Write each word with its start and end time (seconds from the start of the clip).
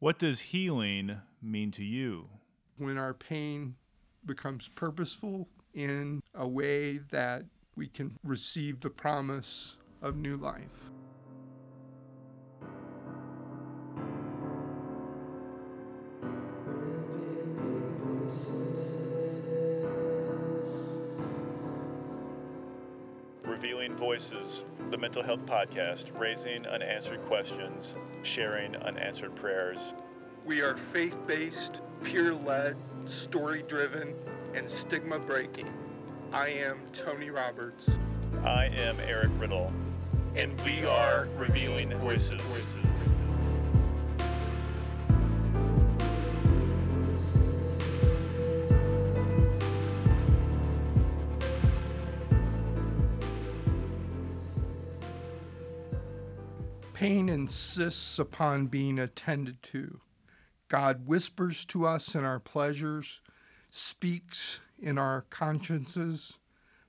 What 0.00 0.18
does 0.18 0.40
healing 0.40 1.20
mean 1.42 1.72
to 1.72 1.84
you? 1.84 2.30
When 2.78 2.96
our 2.96 3.12
pain 3.12 3.74
becomes 4.24 4.66
purposeful 4.66 5.46
in 5.74 6.22
a 6.34 6.48
way 6.48 6.96
that 7.10 7.44
we 7.76 7.86
can 7.86 8.16
receive 8.24 8.80
the 8.80 8.88
promise 8.88 9.76
of 10.00 10.16
new 10.16 10.38
life. 10.38 10.89
Mental 25.00 25.22
health 25.22 25.46
podcast, 25.46 26.18
raising 26.20 26.66
unanswered 26.66 27.22
questions, 27.22 27.94
sharing 28.22 28.76
unanswered 28.76 29.34
prayers. 29.34 29.94
We 30.44 30.60
are 30.60 30.76
faith 30.76 31.16
based, 31.26 31.80
peer 32.04 32.34
led, 32.34 32.76
story 33.06 33.62
driven, 33.66 34.14
and 34.54 34.68
stigma 34.68 35.18
breaking. 35.18 35.72
I 36.32 36.50
am 36.50 36.80
Tony 36.92 37.30
Roberts. 37.30 37.88
I 38.44 38.66
am 38.66 38.96
Eric 39.00 39.30
Riddle, 39.38 39.72
and 40.36 40.60
we 40.62 40.84
are 40.84 41.28
Revealing 41.38 41.96
Voices. 41.96 42.42
Insists 57.40 58.18
upon 58.18 58.66
being 58.66 58.98
attended 58.98 59.62
to. 59.62 60.00
God 60.68 61.06
whispers 61.06 61.64
to 61.66 61.86
us 61.86 62.14
in 62.14 62.22
our 62.22 62.38
pleasures, 62.38 63.22
speaks 63.70 64.60
in 64.78 64.98
our 64.98 65.24
consciences, 65.30 66.38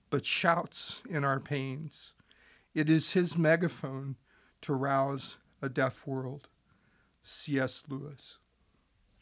but 0.09 0.25
shouts 0.25 1.01
in 1.09 1.23
our 1.23 1.39
pains. 1.39 2.11
It 2.75 2.89
is 2.89 3.13
his 3.13 3.37
megaphone 3.37 4.17
to 4.61 4.73
rouse 4.73 5.37
a 5.61 5.69
deaf 5.69 6.05
world. 6.05 6.49
C.S. 7.23 7.83
Lewis. 7.87 8.37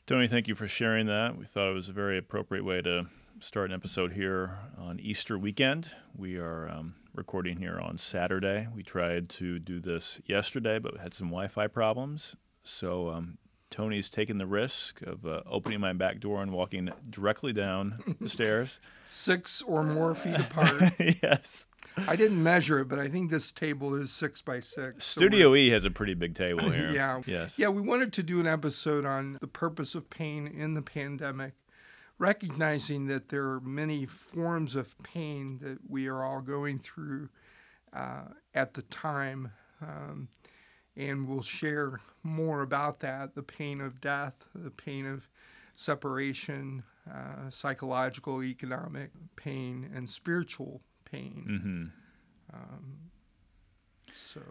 Tony, 0.07 0.27
thank 0.27 0.47
you 0.47 0.55
for 0.55 0.67
sharing 0.67 1.05
that. 1.05 1.38
We 1.38 1.45
thought 1.45 1.69
it 1.69 1.75
was 1.75 1.89
a 1.89 1.94
very 1.94 2.17
appropriate 2.17 2.66
way 2.66 2.81
to 2.81 3.05
start 3.39 3.69
an 3.69 3.75
episode 3.75 4.13
here 4.13 4.57
on 4.80 5.00
Easter 5.00 5.38
weekend. 5.38 5.91
We 6.17 6.38
are 6.38 6.69
um, 6.69 6.95
recording 7.13 7.57
here 7.57 7.79
on 7.79 7.97
Saturday. 7.97 8.67
We 8.73 8.83
tried 8.83 9.29
to 9.29 9.59
do 9.59 9.79
this 9.79 10.19
yesterday, 10.25 10.79
but 10.79 10.97
had 10.97 11.13
some 11.13 11.27
Wi 11.27 11.47
Fi 11.47 11.67
problems. 11.67 12.35
So 12.63 13.09
um, 13.09 13.38
Tony's 13.69 14.09
taken 14.09 14.38
the 14.38 14.45
risk 14.47 15.01
of 15.01 15.25
uh, 15.25 15.41
opening 15.45 15.79
my 15.79 15.93
back 15.93 16.19
door 16.19 16.41
and 16.41 16.51
walking 16.51 16.89
directly 17.09 17.53
down 17.53 18.16
the 18.19 18.29
stairs. 18.38 18.79
Six 19.05 19.61
or 19.61 19.83
more 19.83 20.16
feet 20.16 20.39
apart. 20.39 20.81
yes. 21.23 21.67
I 22.07 22.16
didn't 22.16 22.41
measure 22.41 22.79
it, 22.79 22.88
but 22.88 22.99
I 22.99 23.09
think 23.09 23.29
this 23.29 23.51
table 23.51 23.95
is 23.95 24.11
six 24.11 24.41
by 24.41 24.59
six. 24.59 25.03
so 25.05 25.21
Studio 25.21 25.53
E 25.55 25.69
has 25.69 25.85
a 25.85 25.91
pretty 25.91 26.13
big 26.13 26.35
table 26.35 26.69
here. 26.71 26.91
Yeah. 26.91 27.21
Yes. 27.25 27.59
Yeah, 27.59 27.69
we 27.69 27.81
wanted 27.81 28.13
to 28.13 28.23
do 28.23 28.39
an 28.39 28.47
episode 28.47 29.05
on 29.05 29.38
the 29.41 29.47
purpose 29.47 29.95
of 29.95 30.09
pain 30.09 30.47
in 30.47 30.73
the 30.75 30.81
pandemic, 30.81 31.53
recognizing 32.20 33.08
that 33.08 33.30
there 33.30 33.50
are 33.50 33.62
many 33.62 34.06
forms 34.06 34.75
of 34.75 34.95
pain 35.02 35.58
that 35.62 35.80
we 35.88 36.08
are 36.08 36.23
all 36.23 36.42
going 36.42 36.78
through 36.78 37.30
uh, 37.94 38.25
at 38.53 38.73
the 38.73 38.84
time. 38.84 39.52
Um, 39.81 40.28
and 40.95 41.28
we'll 41.28 41.42
share 41.42 42.02
more 42.22 42.62
about 42.62 43.00
that 43.00 43.34
the 43.34 43.42
pain 43.42 43.80
of 43.81 44.02
death, 44.02 44.34
the 44.53 44.70
pain 44.70 45.06
of 45.06 45.30
separation, 45.75 46.84
uh, 47.09 47.50
psychological, 47.50 48.44
economic 48.44 49.12
pain, 49.38 49.90
and 49.95 50.09
spiritual 50.09 50.81
pain. 51.06 51.46
Mm-hmm. 51.50 52.53
Um, 52.53 52.97
so. 54.13 54.41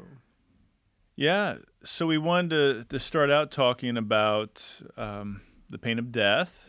Yeah. 1.16 1.56
So 1.84 2.06
we 2.06 2.16
wanted 2.16 2.50
to, 2.50 2.84
to 2.84 2.98
start 2.98 3.30
out 3.30 3.50
talking 3.50 3.98
about 3.98 4.80
um, 4.96 5.42
the 5.68 5.78
pain 5.78 5.98
of 5.98 6.10
death. 6.10 6.67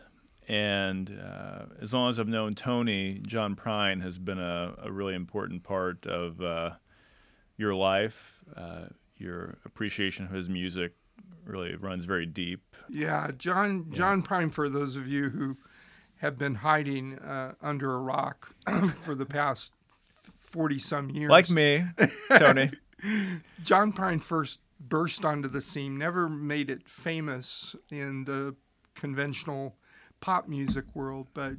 And 0.49 1.21
uh, 1.23 1.65
as 1.79 1.93
long 1.93 2.09
as 2.09 2.17
I've 2.19 2.27
known 2.27 2.55
Tony, 2.55 3.21
John 3.21 3.55
Prine 3.55 4.01
has 4.01 4.17
been 4.17 4.39
a, 4.39 4.73
a 4.81 4.91
really 4.91 5.13
important 5.13 5.61
part 5.61 6.07
of 6.07 6.41
uh, 6.41 6.71
your 7.55 7.75
life. 7.75 8.43
Uh, 8.57 8.85
your 9.17 9.59
appreciation 9.63 10.25
of 10.25 10.31
his 10.31 10.49
music 10.49 10.93
really 11.45 11.75
runs 11.75 12.05
very 12.05 12.25
deep. 12.25 12.75
Yeah, 12.89 13.29
John 13.37 13.91
John 13.91 14.23
Prine. 14.23 14.51
For 14.51 14.69
those 14.69 14.95
of 14.95 15.07
you 15.07 15.29
who 15.29 15.55
have 16.17 16.39
been 16.39 16.55
hiding 16.55 17.19
uh, 17.19 17.53
under 17.61 17.93
a 17.93 17.99
rock 17.99 18.55
for 19.03 19.13
the 19.13 19.27
past 19.27 19.71
forty 20.39 20.79
some 20.79 21.11
years, 21.11 21.29
Like 21.29 21.51
me, 21.51 21.85
Tony. 22.29 22.71
John 23.63 23.93
Prine 23.93 24.21
first 24.21 24.61
burst 24.79 25.23
onto 25.23 25.47
the 25.47 25.61
scene. 25.61 25.97
Never 25.97 26.27
made 26.27 26.71
it 26.71 26.87
famous 26.89 27.75
in 27.91 28.23
the 28.25 28.55
conventional 28.95 29.75
pop 30.21 30.47
music 30.47 30.85
world, 30.93 31.27
but 31.33 31.53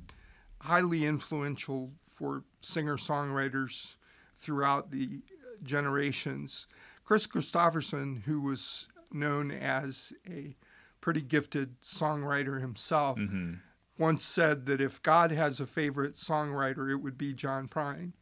highly 0.60 1.04
influential 1.06 1.90
for 2.08 2.44
singer 2.60 2.96
songwriters 2.96 3.94
throughout 4.36 4.90
the 4.90 5.20
generations. 5.62 6.66
Kris 7.04 7.26
Kristofferson, 7.26 8.22
who 8.22 8.40
was 8.40 8.88
known 9.12 9.50
as 9.50 10.12
a 10.28 10.54
pretty 11.00 11.20
gifted 11.22 11.80
songwriter 11.80 12.60
himself, 12.60 13.18
hmm 13.18 13.54
once 13.98 14.24
said 14.24 14.64
that 14.64 14.80
if 14.80 15.02
God 15.02 15.30
has 15.30 15.60
a 15.60 15.66
favorite 15.66 16.14
songwriter, 16.14 16.90
it 16.90 16.96
would 16.96 17.18
be 17.18 17.34
John 17.34 17.68
Prine. 17.68 18.12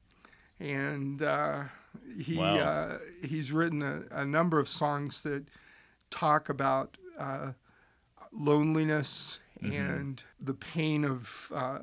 And 0.58 1.22
uh, 1.22 1.64
he 2.20 2.36
Wow. 2.36 2.58
uh, 2.58 2.98
he's 3.22 3.52
written 3.52 3.82
a, 3.82 4.02
a 4.10 4.24
number 4.24 4.58
of 4.58 4.68
songs 4.68 5.22
that 5.22 5.46
talk 6.10 6.48
about 6.48 6.96
uh, 7.16 7.52
loneliness 8.32 9.38
Mhm. 9.62 9.96
and 9.96 10.24
the 10.40 10.54
pain 10.54 11.04
of 11.04 11.50
uh, 11.54 11.80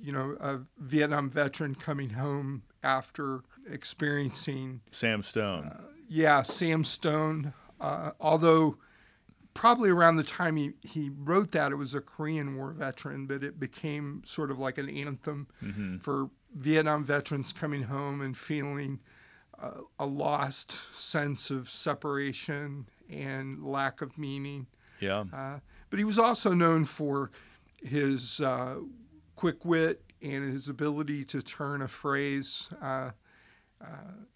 you 0.00 0.12
know 0.12 0.36
a 0.40 0.60
Vietnam 0.78 1.28
veteran 1.30 1.74
coming 1.74 2.10
home 2.10 2.62
after 2.82 3.42
experiencing 3.70 4.80
Sam 4.90 5.22
Stone. 5.22 5.64
uh, 5.64 5.80
yeah, 6.08 6.42
Sam 6.42 6.84
Stone. 6.84 7.52
Uh, 7.80 8.12
although 8.20 8.76
probably 9.54 9.90
around 9.90 10.16
the 10.16 10.22
time 10.22 10.56
he, 10.56 10.72
he 10.82 11.10
wrote 11.18 11.50
that, 11.52 11.72
it 11.72 11.76
was 11.76 11.94
a 11.94 12.00
Korean 12.00 12.56
War 12.56 12.72
veteran, 12.72 13.26
but 13.26 13.42
it 13.42 13.58
became 13.58 14.22
sort 14.24 14.50
of 14.50 14.58
like 14.58 14.78
an 14.78 14.88
anthem 14.88 15.48
hmm 15.60 15.96
for 15.98 16.30
Vietnam 16.54 17.04
veterans 17.04 17.52
coming 17.52 17.82
home 17.82 18.20
and 18.22 18.36
feeling 18.36 19.00
uh, 19.60 19.80
a 19.98 20.06
lost 20.06 20.78
sense 20.94 21.50
of 21.50 21.68
separation 21.68 22.88
and 23.10 23.62
lack 23.64 24.00
of 24.00 24.16
meaning. 24.16 24.66
Yeah. 25.00 25.24
Uh, 25.32 25.58
but 25.90 25.98
he 25.98 26.04
was 26.04 26.18
also 26.18 26.52
known 26.54 26.84
for 26.84 27.30
his 27.82 28.40
uh, 28.40 28.76
quick 29.36 29.64
wit 29.64 30.02
and 30.22 30.52
his 30.52 30.68
ability 30.68 31.24
to 31.26 31.40
turn 31.42 31.82
a 31.82 31.88
phrase. 31.88 32.68
Uh, 32.82 33.10
uh, 33.80 33.86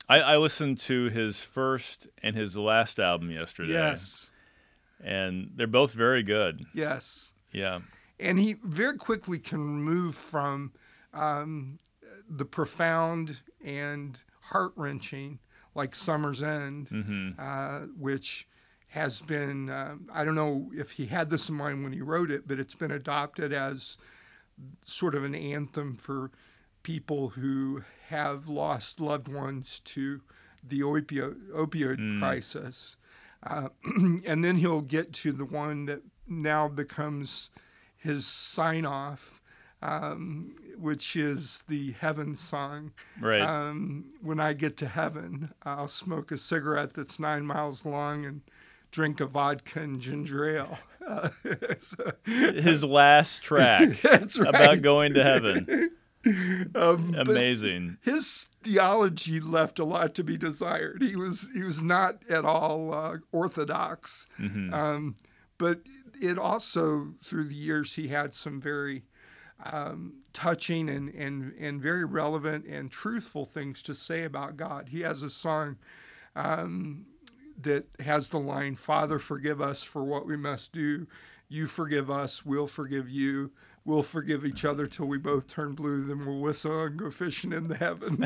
I, 0.08 0.20
I 0.20 0.36
listened 0.36 0.78
to 0.80 1.08
his 1.08 1.42
first 1.42 2.06
and 2.22 2.36
his 2.36 2.56
last 2.56 2.98
album 3.00 3.30
yesterday. 3.30 3.72
yes, 3.72 4.30
And 5.02 5.50
they're 5.56 5.66
both 5.66 5.92
very 5.92 6.22
good. 6.22 6.64
yes. 6.74 7.34
Yeah. 7.52 7.80
and 8.18 8.38
he 8.38 8.54
very 8.64 8.96
quickly 8.96 9.38
can 9.38 9.60
move 9.60 10.14
from 10.14 10.72
um, 11.12 11.78
the 12.30 12.44
profound 12.46 13.42
and 13.62 14.16
heart 14.40 14.72
wrenching, 14.76 15.38
like 15.74 15.94
Summer's 15.94 16.42
End, 16.42 16.88
hmm 16.88 17.30
uh, 17.38 17.80
which 17.98 18.46
has 18.92 19.22
been, 19.22 19.70
um 19.70 20.08
I 20.12 20.24
don't 20.24 20.34
know 20.34 20.70
if 20.74 20.90
he 20.92 21.06
had 21.06 21.30
this 21.30 21.48
in 21.48 21.54
mind 21.54 21.82
when 21.82 21.92
he 21.92 22.00
wrote 22.02 22.30
it, 22.30 22.46
but 22.46 22.58
it's 22.58 22.74
been 22.74 22.90
adopted 22.92 23.52
as 23.52 23.96
sort 24.84 25.14
of 25.14 25.24
an 25.24 25.34
anthem 25.34 25.96
for 25.96 26.30
people 26.82 27.30
who 27.30 27.82
have 28.08 28.48
lost 28.48 29.00
loved 29.00 29.28
ones 29.28 29.80
to 29.84 30.20
the 30.68 30.80
opioid, 30.80 31.36
opioid 31.54 31.98
Mm. 31.98 32.18
crisis. 32.20 32.96
Uh, 33.44 33.68
and 34.26 34.44
then 34.44 34.56
he'll 34.56 34.82
get 34.82 35.12
to 35.14 35.32
the 35.32 35.44
one 35.44 35.86
that 35.86 36.02
now 36.28 36.68
becomes 36.68 37.50
his 37.96 38.26
sign 38.26 38.84
off, 38.84 39.40
um, 39.80 40.54
which 40.78 41.16
is 41.16 41.64
the 41.66 41.92
heaven 41.92 42.36
song. 42.36 42.92
Right. 43.20 43.40
Um, 43.40 44.04
when 44.20 44.38
I 44.38 44.52
get 44.52 44.76
to 44.78 44.86
heaven, 44.86 45.52
I'll 45.64 45.88
smoke 45.88 46.30
a 46.30 46.38
cigarette 46.38 46.94
that's 46.94 47.18
nine 47.18 47.46
miles 47.46 47.84
long 47.86 48.24
and 48.26 48.42
drink 48.92 49.18
a 49.20 49.26
vodka 49.26 49.80
and 49.80 50.00
ginger 50.00 50.56
ale. 50.58 50.78
Uh, 51.06 51.28
so- 51.78 52.12
his 52.24 52.84
last 52.84 53.42
track 53.42 54.02
right. 54.04 54.36
about 54.38 54.82
going 54.82 55.14
to 55.14 55.24
heaven. 55.24 55.90
Um, 56.76 57.16
Amazing. 57.18 57.96
his 58.02 58.48
theology 58.62 59.40
left 59.40 59.80
a 59.80 59.84
lot 59.84 60.14
to 60.14 60.22
be 60.22 60.36
desired. 60.36 61.02
He 61.02 61.16
was 61.16 61.50
he 61.52 61.64
was 61.64 61.82
not 61.82 62.22
at 62.30 62.44
all 62.44 62.94
uh, 62.94 63.16
orthodox. 63.32 64.28
hmm 64.36 64.72
Um, 64.72 65.16
but 65.58 65.80
it 66.20 66.38
also 66.38 67.12
through 67.24 67.44
the 67.44 67.56
years 67.56 67.94
he 67.94 68.06
had 68.06 68.32
some 68.32 68.60
very 68.60 69.02
um, 69.64 70.14
touching 70.32 70.88
and, 70.88 71.08
and 71.08 71.52
and 71.58 71.82
very 71.82 72.04
relevant 72.04 72.66
and 72.66 72.88
truthful 72.90 73.44
things 73.44 73.82
to 73.82 73.94
say 73.94 74.22
about 74.22 74.56
God. 74.56 74.88
He 74.88 75.00
has 75.00 75.24
a 75.24 75.30
song 75.30 75.76
um, 76.36 77.04
that 77.60 77.86
has 78.00 78.28
the 78.28 78.38
line, 78.38 78.76
"Father, 78.76 79.18
forgive 79.18 79.60
us 79.60 79.82
for 79.82 80.04
what 80.04 80.26
we 80.26 80.36
must 80.36 80.72
do. 80.72 81.06
You 81.48 81.66
forgive 81.66 82.10
us, 82.10 82.44
we'll 82.44 82.66
forgive 82.66 83.08
you." 83.08 83.52
We'll 83.84 84.04
forgive 84.04 84.46
each 84.46 84.64
other 84.64 84.86
till 84.86 85.06
we 85.06 85.18
both 85.18 85.48
turn 85.48 85.72
blue, 85.72 86.04
then 86.04 86.24
we'll 86.24 86.38
whistle 86.38 86.84
and 86.84 86.96
go 86.96 87.10
fishing 87.10 87.52
in 87.52 87.66
the 87.66 87.76
heavens. 87.76 88.24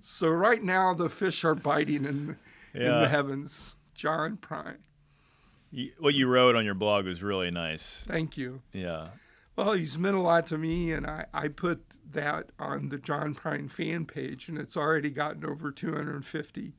so 0.00 0.28
right 0.28 0.62
now 0.62 0.94
the 0.94 1.08
fish 1.08 1.44
are 1.44 1.56
biting 1.56 2.04
in, 2.04 2.36
in 2.72 2.84
the 2.84 3.08
heavens. 3.08 3.74
John 3.92 4.36
Prine. 4.36 4.76
What 5.98 6.14
you 6.14 6.28
wrote 6.28 6.54
on 6.54 6.64
your 6.64 6.74
blog 6.74 7.06
was 7.06 7.22
really 7.22 7.50
nice. 7.50 8.04
Thank 8.06 8.36
you. 8.36 8.62
Yeah. 8.72 9.08
Well, 9.56 9.72
he's 9.72 9.98
meant 9.98 10.16
a 10.16 10.20
lot 10.20 10.46
to 10.48 10.58
me, 10.58 10.92
and 10.92 11.06
I, 11.06 11.24
I 11.32 11.48
put 11.48 11.82
that 12.12 12.50
on 12.58 12.90
the 12.90 12.98
John 12.98 13.34
Prine 13.34 13.70
fan 13.70 14.04
page, 14.04 14.48
and 14.48 14.58
it's 14.58 14.76
already 14.76 15.10
gotten 15.10 15.44
over 15.44 15.72
250 15.72 16.74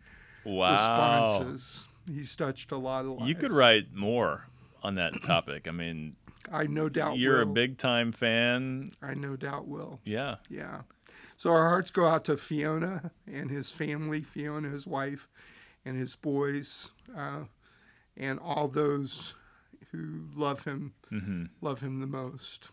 Wow. 0.48 0.72
responses. 0.72 1.88
He's 2.10 2.36
touched 2.36 2.72
a 2.72 2.78
lot 2.78 3.02
of 3.02 3.12
lives. 3.12 3.28
You 3.30 3.36
could 3.36 3.52
write 3.52 3.94
more 3.94 4.46
on 4.82 4.96
that 4.96 5.22
topic. 5.22 5.68
I 5.68 5.72
mean, 5.72 6.16
I 6.52 6.66
no 6.68 6.88
doubt 6.88 7.18
you're 7.18 7.42
a 7.42 7.46
big 7.46 7.78
time 7.78 8.12
fan. 8.12 8.92
I 9.02 9.14
no 9.14 9.36
doubt 9.36 9.68
will. 9.68 10.00
Yeah. 10.06 10.36
Yeah. 10.50 10.82
So 11.36 11.52
our 11.52 11.68
hearts 11.68 11.92
go 11.92 12.08
out 12.08 12.24
to 12.26 12.38
Fiona 12.38 13.12
and 13.32 13.52
his 13.52 13.70
family, 13.72 14.22
Fiona, 14.22 14.70
his 14.70 14.88
wife, 14.88 15.28
and 15.86 15.98
his 15.98 16.16
boys, 16.16 16.90
uh, 17.16 17.42
and 18.16 18.40
all 18.40 18.68
those 18.68 19.36
who 19.92 20.24
love 20.36 20.64
him, 20.64 20.94
hmm 21.10 21.46
love 21.62 21.82
him 21.82 22.00
the 22.00 22.08
most. 22.08 22.72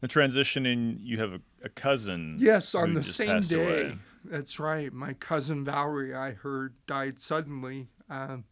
The 0.00 0.08
transitioning, 0.08 0.98
you 1.00 1.18
have 1.18 1.32
a, 1.32 1.40
a 1.64 1.68
cousin. 1.68 2.36
Yes, 2.38 2.74
on 2.74 2.94
the 2.94 3.02
same 3.02 3.40
day. 3.40 3.64
away. 3.64 3.98
That's 4.24 4.58
right. 4.58 4.92
My 4.92 5.12
cousin 5.14 5.64
Valerie, 5.64 6.14
I 6.14 6.32
heard, 6.32 6.74
died 6.86 7.18
suddenly. 7.18 7.88
Um, 8.08 8.44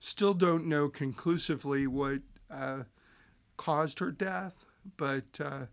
still 0.00 0.34
don't 0.34 0.66
know 0.66 0.88
conclusively 0.88 1.86
what 1.86 2.20
uh, 2.50 2.84
caused 3.56 3.98
her 3.98 4.12
death, 4.12 4.64
but 4.96 5.24
uh, 5.40 5.66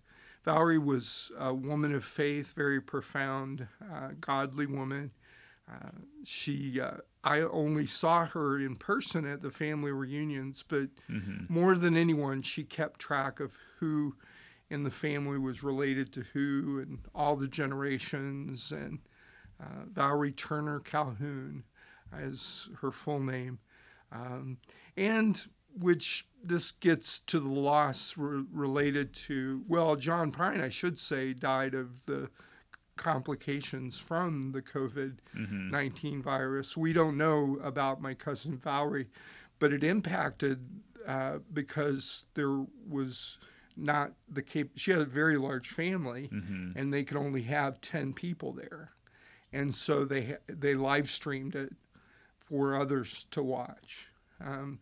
Valerie 0.44 0.78
was 0.80 1.32
a 1.38 1.54
woman 1.54 1.94
of 1.94 2.04
faith, 2.04 2.54
very 2.54 2.82
profound, 2.82 3.68
uh, 3.94 4.10
godly 4.20 4.66
woman. 4.66 5.12
Uh, 5.72 5.90
she, 6.26 6.82
uh, 6.82 6.98
I 7.24 7.42
only 7.42 7.86
saw 7.86 8.26
her 8.26 8.60
in 8.60 8.76
person 8.76 9.26
at 9.26 9.42
the 9.42 9.52
family 9.52 9.92
reunions, 9.92 10.64
but 10.68 10.90
hmm 11.08 11.20
more 11.50 11.76
than 11.76 11.96
anyone, 11.96 12.42
she 12.42 12.64
kept 12.64 13.00
track 13.00 13.40
of 13.40 13.58
who 13.78 14.16
in 14.70 14.84
the 14.84 14.90
family 14.90 15.38
was 15.38 15.62
related 15.62 16.12
to 16.14 16.22
who 16.34 16.80
and 16.80 16.98
all 17.14 17.36
the 17.36 17.48
generations. 17.48 18.72
And 18.72 19.00
uh, 19.64 19.86
Valerie 19.94 20.32
Turner 20.32 20.80
Calhoun 20.82 21.64
is 22.20 22.70
her 22.82 22.92
full 22.92 23.20
name. 23.20 23.60
Um, 24.12 24.58
and 24.98 25.44
which 25.80 26.28
this 26.44 26.72
gets 26.72 27.20
to 27.20 27.40
the 27.40 27.50
loss 27.50 28.16
re- 28.18 28.44
related 28.52 29.14
to, 29.14 29.64
well, 29.68 29.96
John 29.96 30.32
Prine, 30.32 30.62
I 30.62 30.70
should 30.70 31.00
say, 31.00 31.34
died 31.34 31.74
of 31.74 32.06
the 32.06 32.30
complications 32.96 34.00
from 34.00 34.52
the 34.52 34.62
COVID 34.62 35.18
hmm 35.34 35.72
19 35.72 36.22
virus. 36.22 36.78
We 36.78 36.94
don't 36.94 37.18
know 37.18 37.58
about 37.64 38.00
my 38.02 38.14
cousin 38.14 38.58
Valerie, 38.58 39.08
but 39.58 39.74
it 39.74 39.84
impacted 39.84 40.64
uh, 41.08 41.40
because 41.54 42.26
there 42.36 42.64
was 42.88 43.40
not 43.76 44.12
the 44.30 44.44
cap- 44.44 44.68
she 44.76 44.92
had 44.92 45.02
a 45.02 45.06
very 45.06 45.38
large 45.38 45.70
family 45.70 46.28
hmm 46.28 46.72
and 46.76 46.94
they 46.94 47.04
could 47.04 47.18
only 47.18 47.42
have 47.44 47.82
10 47.82 48.14
people 48.14 48.52
there. 48.54 48.92
And 49.54 49.74
so 49.74 50.04
they 50.04 50.38
they 50.48 50.74
live 50.76 51.10
streamed 51.10 51.56
it 51.56 51.74
for 52.40 52.76
others 52.76 53.28
to 53.32 53.42
watch. 53.44 54.08
Um, 54.44 54.80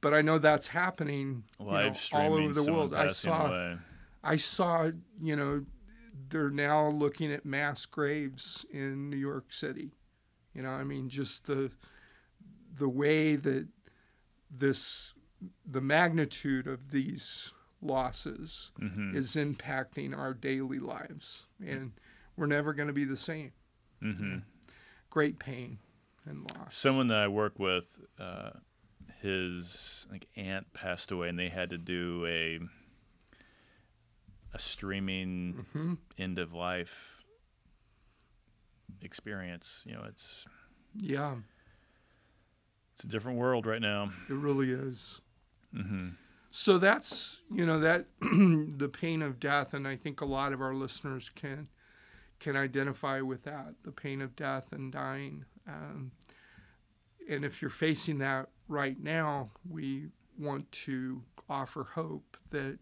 but 0.00 0.14
I 0.14 0.22
know 0.22 0.38
that's 0.38 0.66
happening 0.66 1.44
know, 2.12 2.18
all 2.18 2.34
over 2.34 2.52
the 2.52 2.62
world. 2.72 2.94
I 2.94 3.12
saw 3.12 3.46
away. 3.46 3.76
I 4.22 4.36
saw, 4.36 4.90
you 5.22 5.36
know, 5.36 5.64
they're 6.28 6.50
now 6.50 6.88
looking 6.88 7.32
at 7.32 7.44
mass 7.44 7.86
graves 7.86 8.66
in 8.70 9.08
New 9.10 9.16
York 9.16 9.52
City. 9.52 9.92
You 10.54 10.62
know, 10.62 10.70
I 10.70 10.84
mean, 10.84 11.08
just 11.08 11.46
the 11.46 11.70
the 12.76 12.88
way 12.88 13.36
that 13.36 13.66
this 14.50 15.14
the 15.66 15.80
magnitude 15.80 16.66
of 16.66 16.90
these 16.90 17.52
losses 17.82 18.72
hmm 18.78 19.16
is 19.16 19.36
impacting 19.36 20.16
our 20.16 20.34
daily 20.34 20.78
lives, 20.78 21.46
and 21.64 21.92
we're 22.36 22.46
never 22.46 22.72
going 22.72 22.88
to 22.88 22.94
be 22.94 23.04
the 23.04 23.16
same. 23.16 23.52
Hmm 24.00 24.36
Great 25.10 25.38
pain 25.38 25.78
and 26.24 26.48
loss. 26.50 26.76
Someone 26.76 27.08
that 27.08 27.18
I 27.18 27.28
work 27.28 27.58
with, 27.58 27.98
uh, 28.18 28.50
his 29.20 30.06
like 30.10 30.26
aunt 30.36 30.72
passed 30.72 31.10
away, 31.10 31.28
and 31.28 31.38
they 31.38 31.48
had 31.48 31.70
to 31.70 31.78
do 31.78 32.24
a 32.26 32.60
a 34.54 34.58
streaming 34.58 35.66
hmm 35.72 35.94
end 36.18 36.38
of 36.38 36.52
life 36.52 37.22
experience. 39.02 39.82
You 39.84 39.94
know, 39.94 40.04
it's 40.08 40.46
Yeah, 40.94 41.36
it's 42.94 43.04
a 43.04 43.08
different 43.08 43.38
world 43.38 43.66
right 43.66 43.80
now. 43.80 44.10
it 44.28 44.34
really 44.34 44.70
is. 44.70 45.20
hmm 45.74 46.10
So 46.50 46.78
that's 46.78 47.40
you 47.52 47.64
know 47.66 47.80
that 47.80 48.06
the 48.20 48.90
pain 48.92 49.22
of 49.22 49.38
death, 49.40 49.74
and 49.74 49.86
I 49.86 49.96
think 49.96 50.20
a 50.20 50.24
lot 50.26 50.52
of 50.52 50.60
our 50.60 50.74
listeners 50.74 51.30
can 51.34 51.68
can 52.40 52.56
identify 52.56 53.20
with 53.20 53.44
that, 53.44 53.74
the 53.84 53.92
pain 53.92 54.20
of 54.20 54.34
death 54.34 54.72
and 54.72 54.92
dying. 54.92 55.44
Um, 55.68 56.12
and 57.28 57.44
if 57.44 57.60
you're 57.62 57.70
facing 57.70 58.18
that 58.18 58.48
right 58.66 59.00
now, 59.00 59.50
we 59.68 60.08
want 60.38 60.70
to 60.72 61.22
offer 61.48 61.84
hope 61.84 62.36
that 62.50 62.78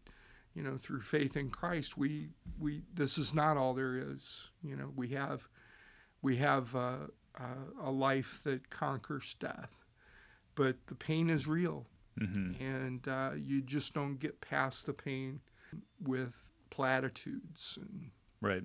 you 0.55 0.63
know 0.63 0.77
through 0.77 1.01
faith 1.01 1.37
in 1.37 1.51
Christ, 1.51 1.99
we 1.99 2.31
we 2.59 2.83
this 2.95 3.19
is 3.19 3.35
not 3.35 3.57
all 3.57 3.75
there 3.75 3.97
is. 3.97 4.51
You 4.63 4.77
know, 4.77 4.93
we 4.97 5.09
have 5.09 5.49
we 6.23 6.37
have 6.37 6.75
a, 6.75 7.11
a, 7.37 7.89
a 7.89 7.91
life 7.91 8.41
that 8.45 8.71
conquers 8.71 9.37
death, 9.39 9.85
but 10.55 10.77
the 10.87 10.95
pain 10.95 11.31
is 11.31 11.47
real 11.47 11.87
hmm 12.19 12.53
and 12.61 13.07
uh, 13.07 13.31
you 13.37 13.61
just 13.61 13.95
don't 13.95 14.17
get 14.19 14.41
past 14.41 14.87
the 14.87 14.93
pain 14.93 15.41
with 16.03 16.49
platitudes. 16.71 17.79
And 17.81 18.11
Right. 18.41 18.65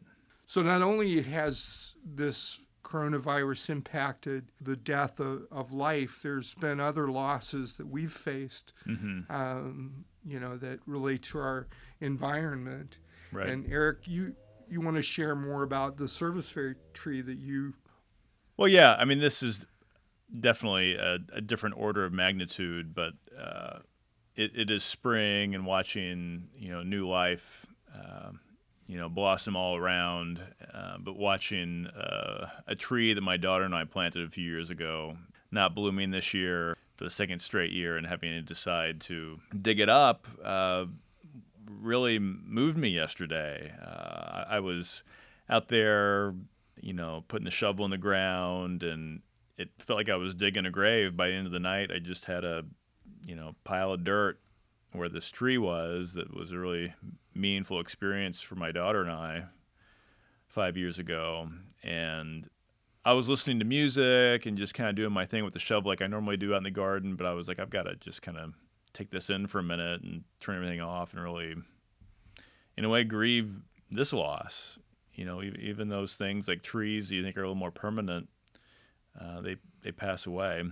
So 0.53 0.61
not 0.61 0.83
only 0.83 1.19
has 1.23 1.95
this 2.05 2.61
coronavirus 2.83 3.71
impacted 3.71 4.45
the 4.61 4.75
death 4.75 5.19
of, 5.19 5.47
of 5.49 5.71
life, 5.71 6.19
there's 6.21 6.53
been 6.53 6.79
other 6.79 7.07
losses 7.07 7.73
that 7.77 7.87
we've 7.87 8.11
faced, 8.11 8.71
hmm 8.83 9.21
um, 9.31 10.05
you 10.23 10.39
know, 10.39 10.55
that 10.57 10.77
relate 10.85 11.23
to 11.23 11.39
our 11.39 11.65
environment. 12.01 12.99
Right. 13.31 13.49
And 13.49 13.65
Eric, 13.67 14.07
you 14.07 14.35
you 14.69 14.79
want 14.79 14.95
to 14.95 15.01
share 15.01 15.35
more 15.35 15.63
about 15.63 15.97
the 15.97 16.07
serviceberry 16.07 16.75
tree 16.93 17.23
that 17.23 17.39
you 17.39 17.73
Well, 18.55 18.67
yeah. 18.67 18.93
I 18.93 19.05
mean, 19.05 19.17
this 19.17 19.41
is 19.41 19.65
definitely 20.39 20.93
a, 20.93 21.17
a 21.33 21.41
different 21.41 21.77
order 21.79 22.05
of 22.05 22.13
magnitude, 22.13 22.93
but 22.93 23.13
uh, 23.35 23.79
it, 24.35 24.51
it 24.55 24.69
is 24.69 24.83
spring 24.83 25.55
and 25.55 25.65
watching, 25.65 26.49
you 26.55 26.69
know, 26.71 26.83
new 26.83 27.07
life, 27.07 27.65
um, 27.91 28.39
you 28.87 28.97
know, 28.97 29.09
blossom 29.09 29.55
all 29.55 29.75
around. 29.75 30.41
Uh, 30.73 30.97
but 30.99 31.17
watching 31.17 31.87
uh, 31.87 32.49
a 32.67 32.75
tree 32.75 33.13
that 33.13 33.21
my 33.21 33.37
daughter 33.37 33.65
and 33.65 33.75
I 33.75 33.85
planted 33.85 34.25
a 34.25 34.29
few 34.29 34.49
years 34.49 34.69
ago 34.69 35.17
not 35.51 35.75
blooming 35.75 36.11
this 36.11 36.33
year 36.33 36.75
for 36.97 37.03
the 37.03 37.09
second 37.09 37.39
straight 37.39 37.71
year 37.71 37.95
and 37.95 38.07
having 38.07 38.31
to 38.31 38.41
decide 38.41 38.99
to 39.01 39.39
dig 39.61 39.79
it 39.79 39.89
up 39.89 40.27
uh, 40.43 40.85
really 41.81 42.19
moved 42.19 42.77
me 42.77 42.89
yesterday. 42.89 43.71
Uh, 43.81 44.45
I, 44.47 44.59
was 44.59 45.03
out 45.49 45.67
there, 45.67 46.33
you 46.81 46.93
know, 46.93 47.23
putting 47.27 47.45
the 47.45 47.51
shovel 47.51 47.85
in 47.85 47.91
the 47.91 47.97
ground, 47.97 48.83
and 48.83 49.21
it 49.57 49.69
felt 49.79 49.97
like 49.97 50.09
I 50.09 50.15
was 50.15 50.35
digging 50.35 50.65
a 50.65 50.71
grave. 50.71 51.15
By 51.15 51.29
the 51.29 51.35
end 51.35 51.45
of 51.45 51.53
the 51.53 51.59
night, 51.59 51.91
I 51.93 51.99
just 51.99 52.25
had 52.25 52.43
a, 52.43 52.63
you 53.25 53.35
know, 53.35 53.55
pile 53.63 53.93
of 53.93 54.03
dirt 54.03 54.39
where 54.91 55.09
this 55.09 55.29
tree 55.29 55.57
was. 55.57 56.13
That 56.13 56.33
was 56.35 56.53
really 56.53 56.93
meaningful 57.35 57.79
experience 57.79 58.39
for 58.41 58.55
my 58.55 58.71
daughter 58.71 59.01
and 59.01 59.11
I 59.11 59.43
five 60.47 60.77
years 60.77 60.99
ago, 60.99 61.49
and 61.83 62.47
I 63.05 63.13
was 63.13 63.27
listening 63.27 63.59
to 63.59 63.65
music 63.65 64.45
and 64.45 64.57
just 64.57 64.73
kind 64.73 64.89
of 64.89 64.95
doing 64.95 65.11
my 65.11 65.25
thing 65.25 65.43
with 65.43 65.53
the 65.53 65.59
shovel 65.59 65.89
like 65.91 66.01
I 66.01 66.07
normally 66.07 66.37
do 66.37 66.53
out 66.53 66.57
in 66.57 66.63
the 66.63 66.71
garden. 66.71 67.15
But 67.15 67.25
I 67.25 67.33
was 67.33 67.47
like, 67.47 67.59
I've 67.59 67.69
got 67.69 67.83
to 67.83 67.95
just 67.95 68.21
kind 68.21 68.37
of 68.37 68.53
take 68.93 69.09
this 69.11 69.29
in 69.29 69.47
for 69.47 69.59
a 69.59 69.63
minute 69.63 70.01
and 70.03 70.23
turn 70.39 70.55
everything 70.55 70.79
off 70.81 71.13
and 71.13 71.23
really, 71.23 71.55
in 72.77 72.85
a 72.85 72.89
way, 72.89 73.03
grieve 73.03 73.51
this 73.91 74.13
loss. 74.13 74.77
You 75.15 75.25
know, 75.25 75.43
even 75.43 75.89
those 75.89 76.15
things 76.15 76.47
like 76.47 76.63
trees 76.63 77.11
you 77.11 77.23
think 77.23 77.37
are 77.37 77.41
a 77.41 77.43
little 77.43 77.55
more 77.55 77.71
permanent, 77.71 78.29
uh, 79.19 79.41
they 79.41 79.57
they 79.83 79.91
pass 79.91 80.25
away. 80.25 80.63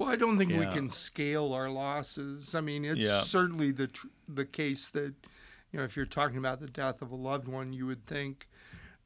Well, 0.00 0.08
I 0.08 0.16
don't 0.16 0.38
think 0.38 0.50
we 0.52 0.64
can 0.66 0.88
scale 0.88 1.52
our 1.52 1.68
losses. 1.68 2.54
I 2.54 2.62
mean, 2.62 2.84
it's 2.86 3.00
Yeah. 3.00 3.20
certainly 3.20 3.70
the 3.70 3.88
tr- 3.88 4.06
the 4.28 4.46
case 4.46 4.88
that 4.90 5.12
you 5.74 5.78
know 5.80 5.84
if 5.84 5.96
you're 5.96 6.06
talking 6.06 6.38
about 6.38 6.60
the 6.60 6.68
death 6.68 7.02
of 7.02 7.10
a 7.10 7.16
loved 7.16 7.48
one, 7.48 7.72
you 7.72 7.84
would 7.86 8.06
think 8.06 8.48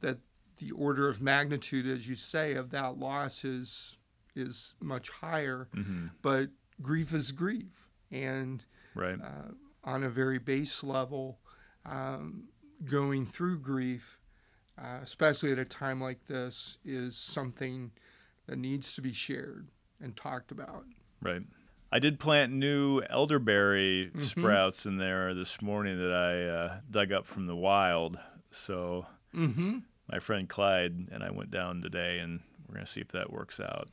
that 0.02 0.18
the 0.58 0.70
order 0.72 1.08
of 1.08 1.22
magnitude, 1.22 1.86
as 1.86 2.06
you 2.06 2.14
say, 2.14 2.52
of 2.52 2.68
that 2.70 2.98
loss 2.98 3.42
is 3.42 3.96
is 4.36 4.74
much 4.82 5.08
higher. 5.08 5.68
hmm 5.72 6.08
But 6.20 6.50
grief 6.82 7.14
is 7.14 7.32
grief, 7.32 7.88
and 8.10 8.62
Right. 8.94 9.18
uh, 9.18 9.52
on 9.82 10.04
a 10.04 10.10
very 10.10 10.38
base 10.38 10.84
level, 10.84 11.40
um, 11.86 12.48
going 12.84 13.24
through 13.24 13.60
grief, 13.60 14.20
uh, 14.76 14.98
especially 15.02 15.50
at 15.52 15.58
a 15.58 15.64
time 15.64 16.02
like 16.02 16.26
this, 16.26 16.76
is 16.84 17.16
something 17.16 17.92
that 18.46 18.58
needs 18.58 18.94
to 18.94 19.00
be 19.00 19.14
shared 19.14 19.70
and 20.02 20.14
talked 20.14 20.52
about. 20.52 20.84
Right. 21.22 21.42
I 21.90 21.98
did 21.98 22.20
plant 22.20 22.52
new 22.52 23.00
elderberry 23.08 24.10
Mhm. 24.14 24.22
sprouts 24.22 24.84
in 24.84 24.98
there 24.98 25.32
this 25.34 25.62
morning 25.62 25.96
that 25.98 26.12
I 26.12 26.44
uh, 26.48 26.80
dug 26.90 27.12
up 27.12 27.26
from 27.26 27.46
the 27.46 27.56
wild. 27.56 28.18
So 28.50 29.06
Mm-hmm. 29.34 29.78
my 30.10 30.18
friend 30.18 30.48
Clyde 30.48 31.08
and 31.10 31.22
I 31.22 31.30
went 31.30 31.50
down 31.50 31.80
today, 31.82 32.18
and 32.18 32.40
we're 32.66 32.74
gonna 32.74 32.86
see 32.86 33.00
if 33.00 33.08
that 33.08 33.32
works 33.32 33.58
out. 33.60 33.88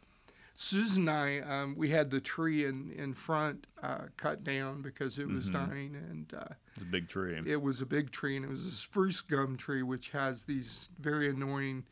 Susan 0.57 1.09
and 1.09 1.09
I, 1.09 1.39
um, 1.39 1.75
we 1.75 1.89
had 1.89 2.09
the 2.11 2.21
tree 2.21 2.65
in 2.65 2.89
in 2.91 3.13
front 3.13 3.67
uh, 3.83 4.05
cut 4.17 4.43
down 4.43 4.81
because 4.81 5.19
it 5.19 5.27
was 5.27 5.49
Mhm. 5.49 5.53
dying, 5.53 5.95
and 5.95 6.33
uh, 6.33 6.53
It's 6.73 6.81
a 6.83 6.85
big 6.85 7.07
tree. 7.09 7.37
it 7.45 7.61
was 7.61 7.81
a 7.81 7.85
big 7.85 8.11
tree, 8.11 8.35
and 8.37 8.45
it 8.45 8.49
was 8.49 8.65
a 8.65 8.71
sweetgum 8.71 9.57
tree, 9.57 9.83
which 9.83 10.09
has 10.11 10.45
these 10.45 10.89
very 10.99 11.29
annoying 11.29 11.85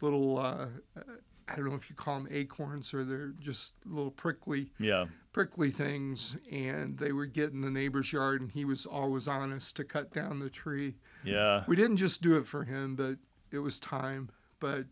little. 0.00 0.38
Uh, 0.38 0.68
uh, 0.96 1.00
I 1.48 1.56
don't 1.56 1.68
know 1.68 1.74
if 1.74 1.90
you 1.90 1.96
call 1.96 2.14
them 2.20 2.28
acorns 2.30 2.94
or 2.94 3.04
they're 3.04 3.34
just 3.38 3.74
little 3.84 4.10
prickly 4.10 4.70
Yeah. 4.78 5.06
prickly 5.32 5.70
things, 5.70 6.36
and 6.50 6.96
they 6.96 7.12
would 7.12 7.32
get 7.32 7.52
in 7.52 7.60
the 7.60 7.70
neighbor's 7.70 8.12
yard, 8.12 8.40
and 8.40 8.50
he 8.50 8.64
was 8.64 8.86
always 8.86 9.28
on 9.28 9.52
us 9.52 9.72
to 9.72 9.84
cut 9.84 10.12
down 10.12 10.38
the 10.38 10.48
tree. 10.48 10.96
Yeah. 11.24 11.64
We 11.66 11.76
didn't 11.76 11.96
just 11.98 12.22
do 12.22 12.36
it 12.36 12.46
for 12.46 12.64
him, 12.64 12.94
but 12.96 13.18
it 13.50 13.58
was 13.58 13.78
time. 13.80 14.30
But 14.60 14.86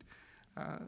uh, 0.56 0.80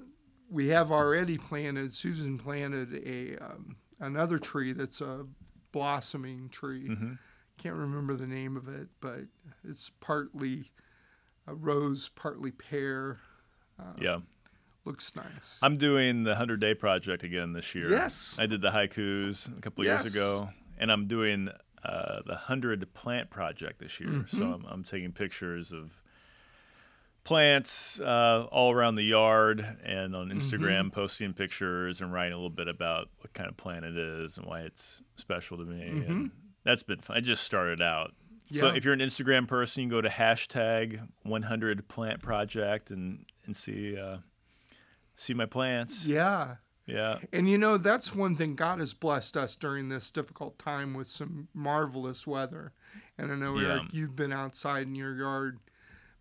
we 0.51 0.69
have 0.69 0.93
already 0.93 1.39
planted. 1.39 1.95
Susan 1.95 2.37
planted 2.37 2.93
a 3.07 3.37
um, 3.43 3.77
another 4.01 4.39
tree 4.39 4.73
that's 4.73 5.01
a 5.01 5.25
blossoming 5.73 6.49
tree. 6.51 6.89
hmm 6.89 7.13
Can't 7.59 7.77
remember 7.77 8.17
the 8.17 8.27
name 8.27 8.57
of 8.57 8.69
it, 8.69 8.89
but 9.01 9.21
it's 9.67 9.91
partly 10.01 10.71
a 11.47 11.55
rose, 11.55 12.11
partly 12.15 12.51
pear. 12.51 13.21
Uh, 13.79 13.93
Yeah. 14.01 14.19
Looks 14.85 15.15
nice. 15.17 15.59
I'm 15.63 15.77
doing 15.77 16.25
the 16.25 16.35
hundred 16.35 16.61
day 16.61 16.75
project 16.75 17.23
again 17.23 17.53
this 17.53 17.75
year. 17.75 17.91
Yes. 17.91 18.37
I 18.39 18.47
did 18.47 18.61
the 18.63 18.71
haikus 18.71 19.49
a 19.57 19.61
couple 19.61 19.85
Yes. 19.85 20.03
years 20.05 20.15
ago, 20.15 20.51
and 20.79 20.91
I'm 20.93 21.07
doing 21.07 21.49
uh, 21.85 22.23
the 22.27 22.35
hundred 22.37 22.93
plant 22.95 23.31
project 23.31 23.79
this 23.81 24.01
year. 24.01 24.25
So 24.29 24.39
Mhm. 24.39 24.55
I'm, 24.55 24.65
I'm 24.67 24.85
taking 24.85 25.13
pictures 25.13 25.73
of 25.73 25.91
plants 27.25 28.01
uh, 28.01 28.47
all 28.53 28.73
around 28.73 28.97
the 28.97 29.03
yard 29.03 29.65
and 29.85 30.15
on 30.15 30.29
Instagram, 30.31 30.93
posting 30.93 31.33
pictures 31.33 32.01
and 32.01 32.13
writing 32.13 32.33
a 32.35 32.37
little 32.37 32.51
bit 32.51 32.69
about 32.69 33.09
what 33.19 33.33
kind 33.33 33.49
of 33.49 33.57
plant 33.57 33.85
it 33.85 33.97
is 33.97 34.37
and 34.37 34.47
why 34.47 34.61
it's 34.61 35.01
special 35.17 35.57
to 35.59 35.65
me. 35.65 35.83
And 36.07 36.31
that's 36.65 36.83
been 36.83 37.01
fun. 37.01 37.17
I 37.17 37.21
just 37.21 37.45
started 37.45 37.81
out. 37.81 38.13
Yeah. 38.51 38.61
So 38.61 38.67
if 38.69 38.85
you're 38.85 38.93
an 38.93 39.01
Instagram 39.01 39.49
person, 39.49 39.83
you 39.85 39.89
can 39.89 39.97
go 39.97 40.01
to 40.03 40.09
hashtag 40.11 41.01
100 41.23 41.89
plant 41.89 42.21
project 42.23 42.91
and 42.91 43.25
and 43.47 43.57
see 43.57 43.97
uh, 43.99 44.19
see 45.17 45.35
my 45.35 45.47
plants. 45.47 46.05
Yeah. 46.07 46.57
Yeah. 46.87 47.19
And 47.33 47.49
you 47.49 47.57
know, 47.57 47.79
that's 47.79 48.15
one 48.15 48.37
thing 48.37 48.55
God 48.57 48.79
has 48.79 48.93
blessed 48.93 49.37
us 49.39 49.57
during 49.57 49.89
this 49.89 50.11
difficult 50.11 50.59
time 50.59 50.93
with 50.93 51.09
some 51.09 51.49
marvelous 51.55 52.27
weather. 52.27 52.73
And 53.17 53.33
I 53.33 53.37
know, 53.37 53.59
Yeah. 53.59 53.69
Eric, 53.69 53.95
you've 53.95 54.15
been 54.17 54.33
outside 54.33 54.83
in 54.87 54.95
your 54.95 55.15
yard 55.17 55.59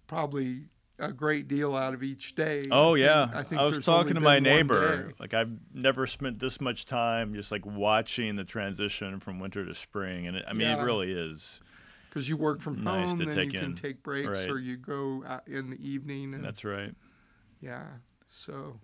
probably 0.08 0.66
a 1.00 1.12
great 1.12 1.48
deal 1.48 1.76
out 1.76 1.94
of 1.94 2.04
each 2.04 2.36
day. 2.36 2.68
Oh 2.72 2.94
yeah. 2.94 3.30
I 3.34 3.44
think- 3.44 3.60
I 3.60 3.66
was 3.66 3.84
talking 3.84 4.14
to 4.14 4.22
my 4.22 4.40
neighbor. 4.40 5.14
Like 5.20 5.34
I've 5.34 5.52
never 5.74 6.08
spent 6.08 6.40
this 6.40 6.62
much 6.62 6.86
time 6.86 7.34
just 7.34 7.52
like 7.52 7.66
watching 7.66 8.36
the 8.36 8.44
transition 8.46 9.20
from 9.20 9.40
winter 9.40 9.66
to 9.66 9.74
spring, 9.74 10.28
and 10.28 10.38
it, 10.38 10.46
I 10.48 10.54
mean 10.54 10.68
Yeah. 10.68 10.82
it 10.82 10.86
really 10.86 11.12
is. 11.12 11.62
Because 12.10 12.30
you 12.30 12.38
work 12.38 12.62
from 12.62 12.84
Nice 12.84 13.10
home, 13.10 13.20
to 13.20 13.26
then 13.26 13.36
take 13.36 13.54
you 13.54 13.60
can 13.60 13.76
take 13.76 14.04
breaks, 14.04 14.28
Right. 14.42 14.50
or 14.50 14.60
you 14.60 14.78
go 14.78 15.24
out 15.28 15.48
in 15.48 15.72
the 15.72 15.78
evening. 15.86 16.36
And, 16.36 16.44
That's 16.44 16.64
right. 16.64 16.94
yeah. 17.60 17.86
So, 18.38 18.80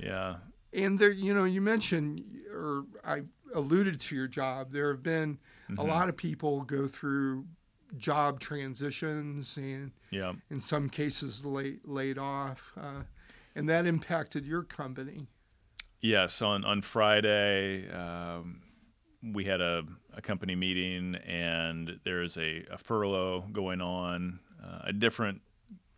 Yeah. 0.00 0.38
and 0.72 0.98
there, 0.98 1.10
you 1.10 1.34
know, 1.34 1.44
you 1.44 1.60
mentioned, 1.60 2.24
or 2.50 2.86
I 3.04 3.22
alluded 3.54 4.00
to 4.00 4.16
your 4.16 4.26
job. 4.28 4.72
There 4.72 4.90
have 4.90 5.02
been 5.02 5.38
a 5.68 5.72
Mhm. 5.74 5.88
lot 5.88 6.08
of 6.08 6.16
people 6.16 6.62
go 6.62 6.88
through 6.88 7.46
job 7.98 8.40
transitions 8.40 9.58
and 9.58 9.92
Yeah. 10.10 10.32
in 10.48 10.60
some 10.60 10.88
cases 10.88 11.44
laid, 11.44 11.80
laid 11.84 12.16
off. 12.16 12.72
Uh, 12.76 13.02
and 13.54 13.68
that 13.68 13.86
impacted 13.86 14.46
your 14.46 14.62
company. 14.62 15.28
Yes, 16.00 16.40
on 16.40 16.64
on 16.64 16.80
Friday, 16.80 17.88
um, 17.90 18.62
we 19.22 19.44
had 19.44 19.60
a, 19.60 19.84
a 20.14 20.22
company 20.22 20.56
meeting, 20.56 21.14
and 21.16 22.00
there's 22.04 22.36
a, 22.38 22.64
a 22.70 22.78
furlough 22.78 23.42
going 23.52 23.80
on. 23.82 24.40
Uh, 24.60 24.78
a 24.84 24.92
different 24.92 25.42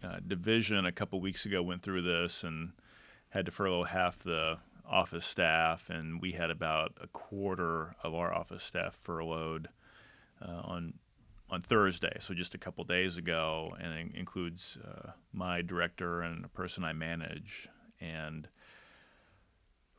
uh, 0.05 0.19
division 0.27 0.87
a 0.87 0.93
couple 0.93 1.21
weeks 1.21 1.47
ago 1.47 1.63
went 1.63 1.83
through 1.83 2.03
this 2.03 2.45
and 2.45 2.73
had 3.31 3.47
to 3.47 3.53
furlough 3.53 3.85
half 3.85 4.19
the 4.19 4.59
office 4.89 5.25
staff, 5.25 5.89
and 5.89 6.21
we 6.21 6.33
had 6.33 6.51
about 6.51 6.93
a 7.01 7.07
quarter 7.09 7.97
of 8.03 8.15
our 8.15 8.33
office 8.33 8.63
staff 8.63 8.95
furloughed 8.95 9.69
uh, 10.43 10.61
on 10.65 10.95
on 11.51 11.61
Thursday, 11.61 12.17
so 12.21 12.33
just 12.33 12.55
a 12.55 12.59
couple 12.59 12.83
days 12.85 13.19
ago, 13.19 13.77
and 13.79 13.93
it 13.93 14.19
includes 14.19 14.79
uh, 14.83 15.11
my 15.33 15.61
director 15.61 16.23
and 16.23 16.45
a 16.45 16.49
person 16.49 16.85
I 16.85 16.95
manage, 16.95 17.69
and 18.01 18.49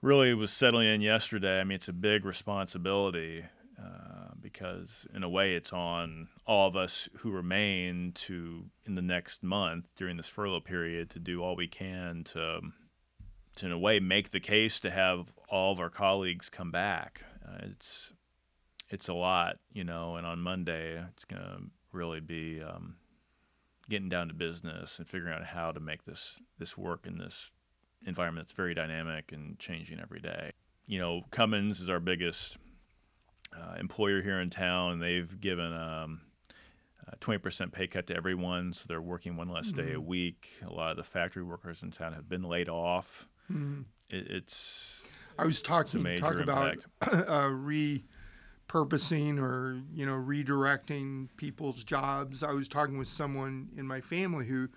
really 0.02 0.34
was 0.34 0.52
settling 0.52 0.88
in 0.88 1.02
yesterday. 1.02 1.60
I 1.60 1.64
mean, 1.64 1.76
it's 1.76 1.88
a 1.88 1.94
big 1.94 2.26
responsibility 2.26 3.46
uh, 3.80 4.15
because, 4.46 5.08
in 5.12 5.24
a 5.24 5.30
way, 5.30 5.56
it's 5.56 5.74
on 5.74 6.28
all 6.46 6.68
of 6.68 6.76
us 6.76 7.10
who 7.18 7.32
remain 7.32 8.12
to, 8.14 8.66
in 8.86 8.94
the 8.94 9.02
next 9.02 9.42
month 9.42 9.88
during 9.96 10.18
this 10.18 10.28
furlough 10.28 10.60
period, 10.60 11.10
to 11.10 11.18
do 11.18 11.42
all 11.42 11.56
we 11.56 11.68
can 11.68 12.24
to, 12.26 12.62
to 13.56 13.66
in 13.66 13.72
a 13.72 13.80
way, 13.80 14.00
make 14.00 14.30
the 14.30 14.40
case 14.40 14.80
to 14.82 14.92
have 14.92 15.32
all 15.50 15.72
of 15.72 15.80
our 15.80 15.90
colleagues 15.90 16.48
come 16.48 16.70
back. 16.70 17.24
Uh, 17.44 17.58
it's 17.72 18.14
it's 18.88 19.08
a 19.08 19.16
lot, 19.16 19.58
you 19.74 19.84
know, 19.84 20.16
and 20.16 20.28
on 20.28 20.40
Monday 20.40 21.04
it's 21.10 21.26
going 21.26 21.42
to 21.42 21.58
really 21.92 22.20
be 22.20 22.62
um, 22.62 22.98
getting 23.90 24.10
down 24.10 24.28
to 24.28 24.36
business 24.36 25.00
and 25.00 25.10
figuring 25.10 25.34
out 25.34 25.44
how 25.44 25.72
to 25.72 25.80
make 25.80 26.06
this 26.06 26.40
this 26.60 26.78
work 26.78 27.08
in 27.08 27.18
this 27.18 27.50
environment 28.06 28.46
that's 28.46 28.56
very 28.56 28.76
dynamic 28.76 29.32
and 29.32 29.58
changing 29.58 30.00
every 30.00 30.20
day. 30.20 30.52
You 30.86 31.00
know, 31.00 31.24
Cummins 31.32 31.80
is 31.80 31.90
our 31.90 32.00
biggest 32.00 32.60
uh, 33.54 33.76
employer 33.80 34.22
here 34.22 34.40
in 34.40 34.50
town, 34.50 34.94
and 34.94 35.02
they've 35.02 35.40
given 35.40 35.74
um, 35.74 36.22
a 37.08 37.16
20% 37.18 37.72
pay 37.72 37.88
cut 37.88 38.08
to 38.08 38.16
everyone, 38.16 38.74
so 38.74 38.86
they're 38.88 39.02
working 39.02 39.36
one 39.38 39.50
less 39.50 39.72
day 39.72 39.94
a 39.94 40.00
Mhm. 40.00 40.06
week. 40.06 40.50
A 40.66 40.72
lot 40.72 40.92
of 40.92 40.98
the 40.98 41.04
factory 41.04 41.44
workers 41.44 41.84
in 41.84 41.92
town 41.92 42.14
have 42.14 42.28
been 42.30 42.44
laid 42.44 42.70
off. 42.70 43.28
Mhm. 43.52 43.86
It, 44.10 44.28
it's 44.32 45.02
I 45.38 45.46
was 45.46 45.62
talking 45.62 46.04
talk 46.18 46.36
about 46.36 46.78
uh, 47.02 47.50
repurposing 48.70 49.40
or 49.40 49.82
you 49.94 50.06
know 50.06 50.14
redirecting 50.16 51.30
people's 51.38 51.84
jobs. 51.84 52.44
I 52.44 52.52
was 52.52 52.68
talking 52.68 52.98
with 52.98 53.08
someone 53.08 53.70
in 53.78 53.86
my 53.88 54.02
family 54.02 54.46
who 54.46 54.70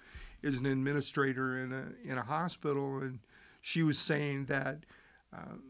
is 0.43 0.57
an 0.59 0.67
administrator 0.67 1.63
in 1.63 1.73
a 1.73 1.87
in 2.05 2.19
a 2.19 2.23
hospital, 2.23 2.99
and 2.99 3.21
she 3.61 3.83
was 3.83 3.99
saying 3.99 4.47
that 4.47 4.85
um, 5.33 5.63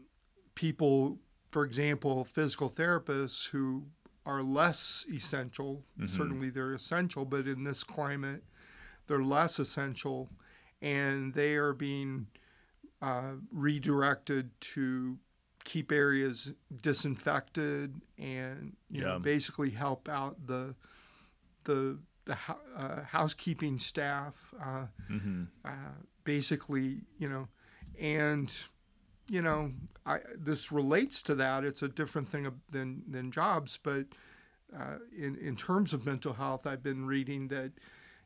people, 0.55 1.17
for 1.51 1.65
example, 1.65 2.23
physical 2.23 2.69
therapists 2.69 3.49
who 3.49 3.85
are 4.25 4.43
less 4.43 5.05
essential. 5.11 5.83
Mhm. 5.99 6.09
Certainly, 6.09 6.49
they're 6.51 6.73
essential, 6.73 7.25
but 7.25 7.47
in 7.47 7.63
this 7.63 7.83
climate, 7.83 8.43
they're 9.07 9.23
less 9.23 9.59
essential, 9.59 10.29
and 10.81 11.33
they 11.33 11.55
are 11.55 11.73
being 11.73 12.27
uh, 13.01 13.33
redirected 13.51 14.51
to 14.59 15.17
keep 15.63 15.91
areas 15.91 16.51
disinfected 16.81 18.01
and 18.17 18.75
you 18.89 19.01
know 19.01 19.19
basically 19.19 19.69
help 19.69 20.09
out 20.09 20.35
the 20.47 20.75
the 21.65 21.97
the 22.25 22.37
uh, 22.75 23.03
housekeeping 23.03 23.77
staff 23.77 24.35
uh, 24.61 24.85
hmm 25.07 25.43
uh, 25.65 25.69
basically 26.23 27.01
you 27.17 27.29
know 27.29 27.47
and 27.99 28.67
you 29.29 29.41
know 29.41 29.71
I 30.05 30.19
this 30.35 30.71
relates 30.71 31.21
to 31.23 31.35
that 31.35 31.63
it's 31.63 31.81
a 31.81 31.87
different 31.87 32.29
thing 32.29 32.47
than 32.71 33.03
than 33.07 33.31
jobs 33.31 33.77
but 33.81 34.05
uh, 34.77 34.97
in 35.17 35.35
in 35.35 35.55
terms 35.55 35.93
of 35.93 36.05
mental 36.05 36.33
health 36.33 36.65
I've 36.67 36.83
been 36.83 37.05
reading 37.05 37.47
that 37.49 37.71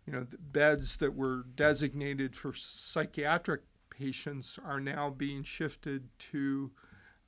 you 0.05 0.13
know 0.13 0.23
the 0.23 0.37
beds 0.37 0.97
that 0.97 1.15
were 1.15 1.43
designated 1.55 2.35
for 2.35 2.53
psychiatric 2.53 3.61
patients 3.89 4.59
are 4.65 4.79
now 4.79 5.09
being 5.09 5.43
shifted 5.43 6.07
to 6.31 6.71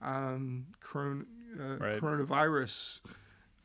um, 0.01 0.65
coron- 0.79 1.27
uh, 1.59 1.77
Right. 1.77 2.01
coronavirus 2.01 2.99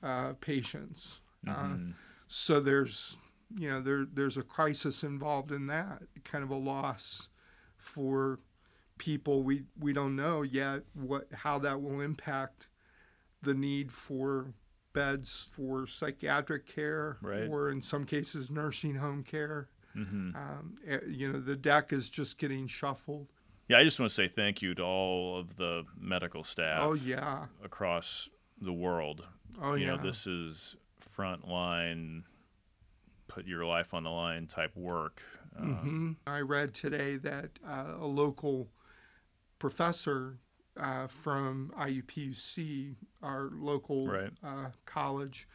uh, 0.02 0.33
patients. 0.40 1.21
Uh, 1.47 1.52
Mhm. 1.52 1.95
so 2.29 2.61
there's 2.61 3.17
you 3.57 3.69
know 3.69 3.81
there 3.81 4.05
there's 4.12 4.37
a 4.37 4.43
crisis 4.43 5.02
involved 5.02 5.50
in 5.50 5.67
that 5.67 6.02
kind 6.25 6.45
of 6.45 6.50
a 6.50 6.55
loss 6.57 7.29
for 7.79 8.38
people 9.00 9.42
we 9.42 9.62
we 9.80 9.95
don't 9.95 10.14
know 10.14 10.42
yet 10.42 10.83
what 10.92 11.26
how 11.33 11.59
that 11.59 11.80
will 11.80 12.00
impact 12.02 12.66
the 13.42 13.54
need 13.54 13.90
for 13.90 14.52
beds 14.92 15.49
for 15.52 15.87
psychiatric 15.87 16.66
care 16.66 17.16
Right. 17.23 17.49
or 17.49 17.71
in 17.71 17.80
some 17.80 18.04
cases 18.04 18.50
nursing 18.50 18.95
home 18.95 19.25
care 19.25 19.71
Mhm. 19.97 20.37
um, 20.37 20.76
eh, 20.87 20.99
you 21.09 21.33
know 21.33 21.40
the 21.40 21.57
deck 21.57 21.92
is 21.95 22.11
just 22.11 22.37
getting 22.38 22.66
shuffled 22.66 23.28
Yeah, 23.69 23.78
I 23.78 23.85
just 23.85 23.99
want 23.99 24.11
to 24.11 24.14
say 24.14 24.28
thank 24.28 24.61
you 24.61 24.75
to 24.75 24.83
all 24.83 25.38
of 25.38 25.57
the 25.57 25.85
medical 25.99 26.42
staff 26.45 26.83
oh 26.83 26.92
yeah 26.92 27.47
across 27.64 28.28
the 28.61 28.73
world. 28.75 29.25
oh 29.62 29.75
you 29.75 29.87
yeah 29.87 29.97
know, 29.97 30.02
this 30.02 30.26
is 30.26 30.76
frontline, 31.16 32.25
put 33.28 33.47
your 33.47 33.64
life 33.64 33.95
on 33.95 34.02
the 34.04 34.11
line 34.11 34.47
type 34.47 34.76
work. 34.76 35.23
Um, 35.59 36.16
hmm 36.26 36.30
I 36.30 36.40
read 36.40 36.75
today 36.75 37.16
that 37.19 37.59
uh, 37.66 37.95
a 37.99 38.07
local 38.07 38.69
professor 39.64 40.38
uh, 40.76 41.07
from 41.07 41.73
IUPUC, 41.79 42.97
our 43.23 43.50
local 43.55 44.09
Right. 44.09 44.33
uh, 44.43 44.71
college, 44.87 45.47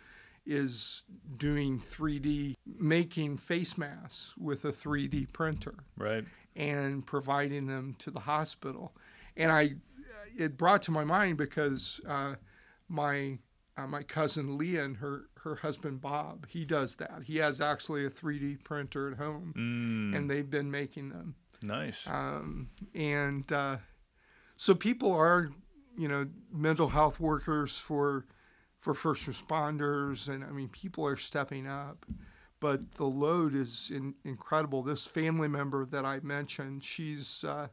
is 0.45 1.03
doing 1.37 1.79
3D, 1.79 2.55
making 2.79 3.35
face 3.37 3.77
masks 3.77 4.33
with 4.37 4.63
a 4.63 4.71
3D 4.71 5.25
printer 5.33 5.73
Right. 5.97 6.23
and 6.55 7.05
providing 7.05 7.65
them 7.67 7.95
to 7.99 8.11
the 8.11 8.19
hospital. 8.21 8.95
And 9.35 9.51
I, 9.51 9.71
it 10.37 10.55
brought 10.55 10.83
to 10.83 10.91
my 10.91 11.03
mind 11.03 11.37
because 11.37 11.99
uh, 12.07 12.35
my 12.87 13.39
uh, 13.77 13.87
my 13.87 14.03
cousin 14.03 14.57
Leah 14.57 14.85
and 14.85 14.95
her 14.97 15.23
her 15.41 15.55
husband 15.55 15.99
Bob, 15.99 16.45
he 16.47 16.63
does 16.63 16.95
that. 16.95 17.23
He 17.25 17.37
has 17.37 17.59
actually 17.59 18.05
a 18.05 18.09
3D 18.09 18.63
printer 18.63 19.11
at 19.11 19.17
home, 19.17 19.53
Mm, 19.57 20.15
and 20.17 20.29
they've 20.29 20.49
been 20.49 20.71
making 20.71 21.09
them. 21.09 21.35
nice. 21.61 22.07
Um, 22.07 22.67
and 22.93 23.51
uh, 23.51 23.77
so 24.55 24.73
people 24.75 25.11
are, 25.13 25.49
you 25.97 26.07
know, 26.07 26.27
mental 26.51 26.89
health 26.89 27.19
workers 27.19 27.77
for 27.77 28.25
for 28.79 28.93
first 28.93 29.25
responders, 29.27 30.27
and 30.27 30.43
I 30.43 30.49
mean, 30.49 30.69
people 30.69 31.05
are 31.07 31.17
stepping 31.17 31.67
up. 31.67 32.05
But 32.61 32.93
the 32.93 33.05
load 33.05 33.53
is 33.53 33.91
in, 33.93 34.15
incredible. 34.23 34.81
This 34.81 35.05
family 35.05 35.47
member 35.47 35.85
that 35.85 36.05
I 36.05 36.19
mentioned, 36.21 36.83
she's 36.83 37.43
uh, 37.43 37.67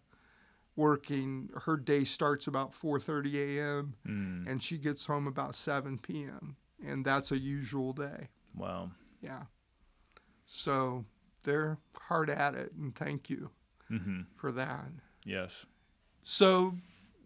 working. 0.77 1.51
Her 1.65 1.77
day 1.77 2.05
starts 2.05 2.47
about 2.47 2.73
4:30 2.73 3.59
a.m. 3.59 3.95
Mm, 4.07 4.51
and 4.51 4.63
she 4.63 4.79
gets 4.79 5.07
home 5.07 5.27
about 5.27 5.55
7 5.55 5.99
p.m. 5.99 6.57
And 6.85 7.05
that's 7.05 7.31
a 7.31 7.39
usual 7.39 7.93
day. 7.93 8.29
wow. 8.57 8.91
Yeah. 9.21 9.43
So 10.45 11.05
they're 11.45 11.79
hard 11.97 12.29
at 12.31 12.55
it, 12.55 12.73
and 12.73 12.95
thank 12.95 13.31
you 13.31 13.51
hmm 13.89 14.23
for 14.35 14.51
that. 14.53 14.87
Yes. 15.25 15.67
So 16.23 16.75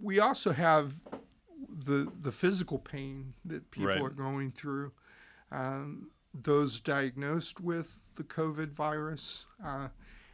we 0.00 0.18
also 0.20 0.52
have 0.52 0.94
the 1.68 2.10
the 2.20 2.32
physical 2.32 2.78
pain 2.78 3.34
that 3.44 3.70
people 3.70 3.88
Right. 3.88 4.02
are 4.02 4.10
going 4.10 4.52
through. 4.52 4.92
Um, 5.50 6.10
those 6.34 6.80
diagnosed 6.80 7.60
with 7.60 7.98
the 8.16 8.24
COVID 8.24 8.72
virus, 8.72 9.46
uh, 9.64 9.88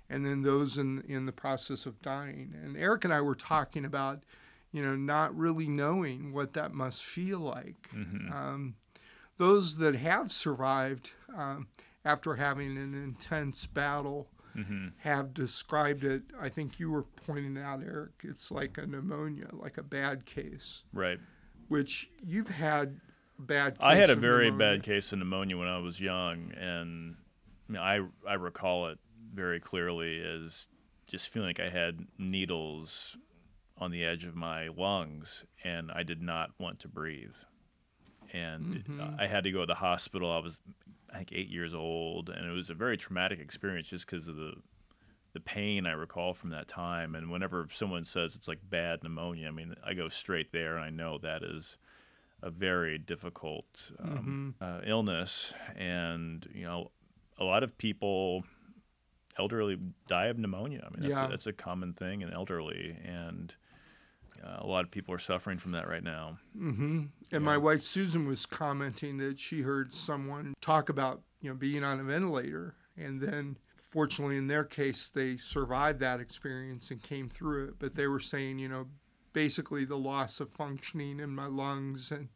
and 0.08 0.24
then 0.24 0.42
those 0.42 0.78
in 0.78 1.02
in 1.02 1.26
the 1.26 1.32
process 1.32 1.86
of 1.86 2.00
dying. 2.02 2.54
And 2.62 2.76
Eric 2.76 3.04
and 3.04 3.12
I 3.12 3.20
were 3.20 3.34
talking 3.34 3.84
about, 3.84 4.24
you 4.72 4.82
know, 4.82 4.96
not 4.96 5.36
really 5.36 5.68
knowing 5.68 6.32
what 6.32 6.52
that 6.54 6.72
must 6.72 7.02
feel 7.04 7.38
like. 7.40 7.88
hmm 7.90 8.32
Um, 8.32 8.74
those 9.38 9.76
that 9.78 9.94
have 9.96 10.30
survived 10.30 11.12
um, 11.34 11.66
after 12.04 12.34
having 12.36 12.76
an 12.76 12.94
intense 12.94 13.66
battle 13.66 14.28
hmm 14.54 14.88
have 14.98 15.34
described 15.34 16.04
it. 16.04 16.22
I 16.40 16.48
think 16.48 16.78
you 16.80 16.90
were 16.90 17.02
pointing 17.26 17.56
out, 17.58 17.82
Eric. 17.82 18.12
It's 18.22 18.50
like 18.50 18.78
a 18.78 18.86
pneumonia, 18.86 19.48
like 19.52 19.78
a 19.78 19.82
bad 19.82 20.26
case, 20.26 20.84
Right. 20.92 21.18
which 21.68 22.10
you've 22.24 22.48
had 22.48 23.00
bad. 23.38 23.74
Case 23.74 23.80
I 23.82 23.94
had 23.96 24.10
a 24.10 24.16
very 24.16 24.50
pneumonia. 24.50 24.76
bad 24.78 24.82
case 24.84 25.12
of 25.12 25.18
pneumonia 25.18 25.56
when 25.56 25.68
I 25.68 25.78
was 25.78 26.00
young, 26.00 26.52
and 26.52 27.16
I, 27.68 27.72
mean, 27.72 27.80
I 28.26 28.30
I 28.30 28.34
recall 28.34 28.88
it 28.88 28.98
very 29.34 29.58
clearly 29.60 30.20
as 30.22 30.66
just 31.06 31.28
feeling 31.30 31.48
like 31.48 31.60
I 31.60 31.68
had 31.70 32.06
needles 32.18 33.16
on 33.78 33.90
the 33.90 34.04
edge 34.04 34.24
of 34.24 34.36
my 34.36 34.68
lungs, 34.68 35.44
and 35.64 35.90
I 35.92 36.02
did 36.02 36.20
not 36.22 36.50
want 36.58 36.78
to 36.80 36.88
breathe. 36.88 37.34
And 38.32 38.84
Mhm. 38.88 39.20
I 39.20 39.26
had 39.26 39.44
to 39.44 39.52
go 39.52 39.60
to 39.60 39.66
the 39.66 39.74
hospital. 39.74 40.32
I 40.32 40.38
was, 40.38 40.62
I 41.12 41.18
think, 41.18 41.32
eight 41.32 41.48
years 41.50 41.74
old, 41.74 42.30
and 42.30 42.46
it 42.46 42.52
was 42.52 42.70
a 42.70 42.74
very 42.74 42.96
traumatic 42.96 43.38
experience 43.40 43.88
just 43.88 44.06
because 44.06 44.26
of 44.28 44.36
the 44.36 44.54
the 45.34 45.40
pain 45.40 45.86
I 45.86 45.92
recall 45.92 46.34
from 46.34 46.50
that 46.50 46.68
time. 46.68 47.14
And 47.14 47.30
whenever 47.30 47.66
someone 47.72 48.04
says 48.04 48.36
it's 48.36 48.48
like 48.48 48.58
bad 48.68 49.02
pneumonia, 49.02 49.48
I 49.48 49.50
mean, 49.50 49.74
I 49.82 49.94
go 49.94 50.08
straight 50.10 50.52
there, 50.52 50.76
and 50.76 50.84
I 50.84 50.90
know 50.90 51.16
that 51.18 51.42
is 51.42 51.78
a 52.42 52.50
very 52.50 52.98
difficult 52.98 53.92
um, 53.98 54.54
uh, 54.60 54.80
illness, 54.84 55.54
and 55.74 56.46
you 56.54 56.64
know, 56.64 56.90
a 57.38 57.44
lot 57.44 57.62
of 57.62 57.78
people, 57.78 58.44
elderly, 59.38 59.78
die 60.06 60.26
of 60.26 60.38
pneumonia. 60.38 60.86
I 60.86 60.90
mean, 60.90 61.08
that's, 61.08 61.20
Yeah. 61.22 61.26
a, 61.28 61.30
that's 61.30 61.46
a 61.46 61.52
common 61.54 61.94
thing 61.94 62.20
in 62.20 62.30
elderly, 62.30 62.96
and 63.02 63.54
uh, 64.44 64.56
a 64.58 64.66
lot 64.66 64.84
of 64.84 64.90
people 64.90 65.14
are 65.14 65.18
suffering 65.18 65.58
from 65.58 65.72
that 65.72 65.88
right 65.88 66.02
now. 66.02 66.38
hmm 66.56 67.04
And 67.32 67.44
my 67.44 67.56
wife 67.56 67.82
Susan 67.82 68.26
was 68.26 68.46
commenting 68.46 69.18
that 69.18 69.38
she 69.38 69.60
heard 69.60 69.94
someone 69.94 70.54
talk 70.60 70.88
about 70.88 71.22
you 71.40 71.50
know 71.50 71.56
being 71.56 71.84
on 71.84 72.00
a 72.00 72.04
ventilator, 72.04 72.74
and 72.96 73.20
then 73.20 73.56
fortunately 73.76 74.36
in 74.36 74.46
their 74.46 74.64
case 74.64 75.10
they 75.14 75.36
survived 75.36 76.00
that 76.00 76.20
experience 76.20 76.90
and 76.90 77.02
came 77.02 77.28
through 77.28 77.68
it. 77.68 77.74
But 77.78 77.94
they 77.94 78.06
were 78.06 78.20
saying 78.20 78.58
you 78.58 78.68
know 78.68 78.86
basically 79.32 79.84
the 79.84 79.96
loss 79.96 80.40
of 80.40 80.50
functioning 80.50 81.20
in 81.20 81.30
my 81.30 81.46
lungs 81.46 82.10
and 82.10 82.28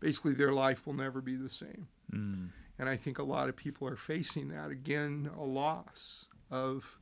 basically 0.00 0.34
their 0.34 0.52
life 0.52 0.86
will 0.86 0.94
never 0.94 1.20
be 1.20 1.36
the 1.36 1.48
same. 1.48 1.86
Mm. 2.12 2.48
And 2.78 2.88
I 2.88 2.96
think 2.96 3.18
a 3.18 3.22
lot 3.22 3.48
of 3.48 3.56
people 3.56 3.86
are 3.86 3.96
facing 3.96 4.48
that 4.48 4.70
again, 4.70 5.30
a 5.36 5.44
loss 5.44 6.26
of 6.50 6.98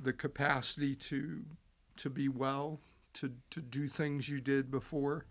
the 0.00 0.12
capacity 0.12 0.94
to 0.94 1.44
to 1.96 2.10
be 2.10 2.28
well, 2.28 2.80
to 3.14 3.32
to 3.50 3.60
do 3.60 3.88
things 3.88 4.28
you 4.28 4.40
did 4.40 4.70
before. 4.70 5.26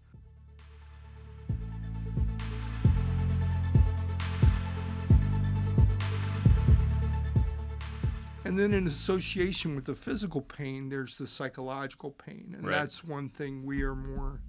And 8.46 8.58
then 8.58 8.74
in 8.74 8.88
association 8.88 9.76
with 9.76 9.84
the 9.84 9.94
physical 9.96 10.42
pain, 10.42 10.88
there's 10.88 11.18
the 11.18 11.28
psychological 11.28 12.12
pain. 12.12 12.54
And 12.58 12.66
Right. 12.66 12.80
that's 12.80 13.04
one 13.04 13.28
thing 13.28 13.66
we 13.66 13.84
are 13.84 13.94
more 13.96 14.40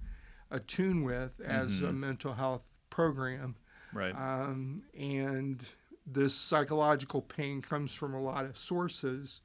attuned 0.50 1.04
with 1.04 1.40
as 1.40 1.82
a 1.82 1.88
Mhm. 1.88 1.98
mental 1.98 2.34
health 2.34 2.62
program. 2.90 3.56
Right. 3.92 4.14
Um, 4.14 4.84
and 4.94 5.68
this 6.06 6.32
psychological 6.34 7.22
pain 7.22 7.60
comes 7.60 7.92
from 7.92 8.14
a 8.14 8.20
lot 8.20 8.44
of 8.44 8.56
sources. 8.56 9.40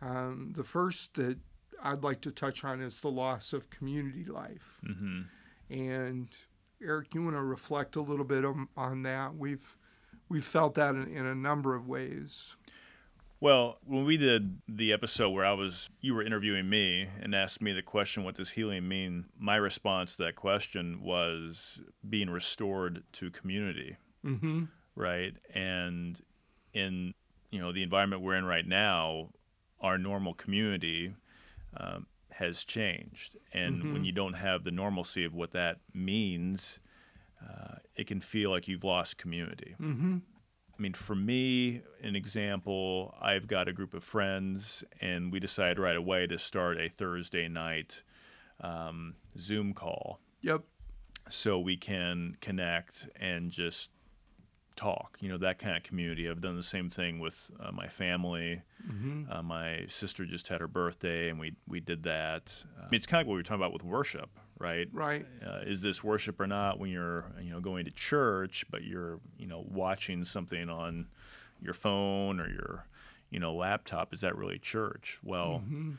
Um, 0.00 0.54
the 0.54 0.64
first 0.64 1.14
that 1.14 1.38
I'd 1.82 2.02
like 2.02 2.20
to 2.22 2.30
touch 2.30 2.64
on 2.64 2.80
is 2.80 3.00
the 3.00 3.10
loss 3.10 3.52
of 3.52 3.68
community 3.70 4.24
life. 4.24 4.80
hmm 4.84 5.22
And 5.70 6.28
Eric, 6.82 7.14
you 7.14 7.22
want 7.22 7.36
to 7.36 7.42
reflect 7.42 7.96
a 7.96 8.00
little 8.00 8.24
bit 8.24 8.44
on, 8.44 8.68
on 8.76 9.02
that? 9.02 9.36
We've 9.36 9.76
we've 10.28 10.44
felt 10.44 10.74
that 10.74 10.94
in, 10.94 11.06
in 11.08 11.26
a 11.26 11.34
number 11.34 11.74
of 11.74 11.86
ways. 11.88 12.56
Well, 13.42 13.78
when 13.86 14.04
we 14.04 14.18
did 14.18 14.60
the 14.68 14.92
episode 14.92 15.30
where 15.30 15.46
I 15.46 15.52
was, 15.52 15.88
you 16.02 16.14
were 16.14 16.22
interviewing 16.22 16.68
me 16.68 17.08
and 17.22 17.34
asked 17.34 17.62
me 17.62 17.72
the 17.72 17.82
question, 17.82 18.22
"What 18.24 18.34
does 18.34 18.50
healing 18.50 18.86
mean?" 18.86 19.26
My 19.38 19.56
response 19.56 20.16
to 20.16 20.24
that 20.24 20.36
question 20.36 21.00
was 21.02 21.80
being 22.08 22.28
restored 22.28 23.02
to 23.14 23.30
community. 23.30 23.96
Mm-hmm. 24.24 24.64
right? 24.96 25.32
And 25.54 26.20
in 26.74 27.14
you 27.50 27.60
know 27.60 27.72
the 27.72 27.82
environment 27.82 28.22
we're 28.22 28.34
in 28.36 28.44
right 28.44 28.66
now, 28.66 29.30
our 29.80 29.96
normal 29.96 30.34
community 30.34 31.14
um, 31.76 32.06
has 32.30 32.64
changed, 32.64 33.36
and 33.52 33.92
when 33.92 34.02
Mhm. 34.02 34.06
you 34.06 34.12
don't 34.12 34.32
have 34.34 34.64
the 34.64 34.70
normalcy 34.70 35.24
of 35.24 35.34
what 35.34 35.50
that 35.52 35.78
means, 35.92 36.80
uh, 37.46 37.76
it 37.96 38.06
can 38.06 38.20
feel 38.20 38.50
like 38.50 38.66
you've 38.68 38.84
lost 38.84 39.16
community. 39.18 39.74
Mm-hmm. 39.78 40.18
I 40.78 40.82
mean, 40.82 40.94
for 40.94 41.14
me, 41.14 41.82
an 42.02 42.16
example, 42.16 43.14
I've 43.20 43.46
got 43.46 43.68
a 43.68 43.72
group 43.72 43.92
of 43.92 44.02
friends, 44.02 44.82
and 45.00 45.30
we 45.30 45.38
decided 45.38 45.78
right 45.78 45.96
away 45.96 46.26
to 46.26 46.38
start 46.38 46.78
a 46.80 46.88
Thursday 46.88 47.48
night 47.48 48.02
um, 48.60 49.16
Zoom 49.38 49.72
call 49.74 50.20
Yep. 50.42 50.62
so 51.28 51.58
we 51.58 51.76
can 51.76 52.36
connect 52.40 53.08
and 53.16 53.50
just 53.50 53.90
talk 54.76 55.18
you 55.20 55.28
know 55.28 55.36
that 55.38 55.58
kind 55.58 55.76
of 55.76 55.82
community 55.82 56.28
i've 56.28 56.40
done 56.40 56.56
the 56.56 56.62
same 56.62 56.88
thing 56.88 57.18
with 57.18 57.50
uh, 57.60 57.70
my 57.72 57.86
family 57.88 58.62
Mm-hmm. 58.90 59.30
uh, 59.30 59.42
my 59.42 59.84
sister 59.88 60.24
just 60.24 60.48
had 60.48 60.60
her 60.60 60.66
birthday 60.66 61.28
and 61.28 61.38
we 61.38 61.52
we 61.68 61.80
did 61.80 62.02
that 62.04 62.64
uh, 62.80 62.86
it's 62.90 63.06
kind 63.06 63.20
of 63.20 63.26
what 63.26 63.34
we 63.34 63.40
were 63.40 63.42
talking 63.42 63.60
about 63.60 63.72
with 63.74 63.84
worship 63.84 64.30
right? 64.58 64.88
Right. 64.92 65.26
Uh, 65.46 65.60
is 65.66 65.80
this 65.80 66.02
worship 66.04 66.38
or 66.40 66.46
not 66.46 66.78
when 66.78 66.90
you're 66.90 67.24
you 67.42 67.50
know 67.50 67.60
going 67.60 67.84
to 67.86 67.90
church, 67.90 68.64
but 68.70 68.82
you're 68.84 69.18
you 69.38 69.46
know 69.46 69.64
watching 69.68 70.22
something 70.24 70.68
on 70.68 71.06
your 71.62 71.72
phone 71.74 72.40
or 72.40 72.48
your 72.48 72.86
you 73.30 73.38
know 73.40 73.54
laptop? 73.54 74.12
Is 74.14 74.20
that 74.22 74.36
really 74.36 74.58
church? 74.58 75.18
Well. 75.22 75.62
Mm-hmm. 75.64 75.92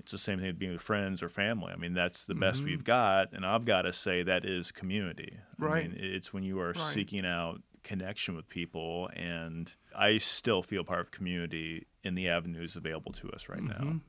It's 0.00 0.12
the 0.12 0.18
same 0.18 0.38
thing 0.38 0.46
with 0.46 0.58
being 0.58 0.72
with 0.72 0.80
friends 0.80 1.22
or 1.22 1.28
family. 1.28 1.74
I 1.74 1.76
mean, 1.76 1.92
that's 1.92 2.24
the 2.24 2.34
best 2.34 2.62
Mhm. 2.62 2.68
we've 2.68 2.84
got, 2.84 3.34
and 3.34 3.44
I've 3.44 3.66
got 3.66 3.82
to 3.82 3.92
say 3.92 4.22
that 4.22 4.46
is 4.46 4.72
community. 4.72 5.36
I 5.60 5.62
Right. 5.62 5.90
mean, 5.90 6.00
it's 6.02 6.32
when 6.32 6.42
you 6.42 6.58
are 6.58 6.68
Right. 6.68 6.78
seeking 6.94 7.26
out 7.26 7.60
connection 7.82 8.34
with 8.36 8.48
people, 8.48 9.10
and 9.14 9.74
I 9.96 10.18
still 10.18 10.62
feel 10.62 10.84
part 10.84 11.00
of 11.00 11.10
community 11.10 11.86
in 12.04 12.14
the 12.14 12.28
avenues 12.28 12.76
available 12.76 13.12
to 13.12 13.30
us 13.30 13.48
right 13.48 13.62
now. 13.62 13.78
Mhm. 13.80 14.00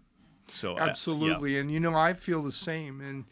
So 0.49 0.75
I- 0.75 0.85
yeah. 0.85 0.89
Absolutely. 0.89 1.57
And, 1.57 1.71
you 1.71 1.79
know, 1.79 1.95
I 1.95 2.13
feel 2.13 2.41
the 2.43 2.51
same. 2.51 2.99
And 3.01 3.25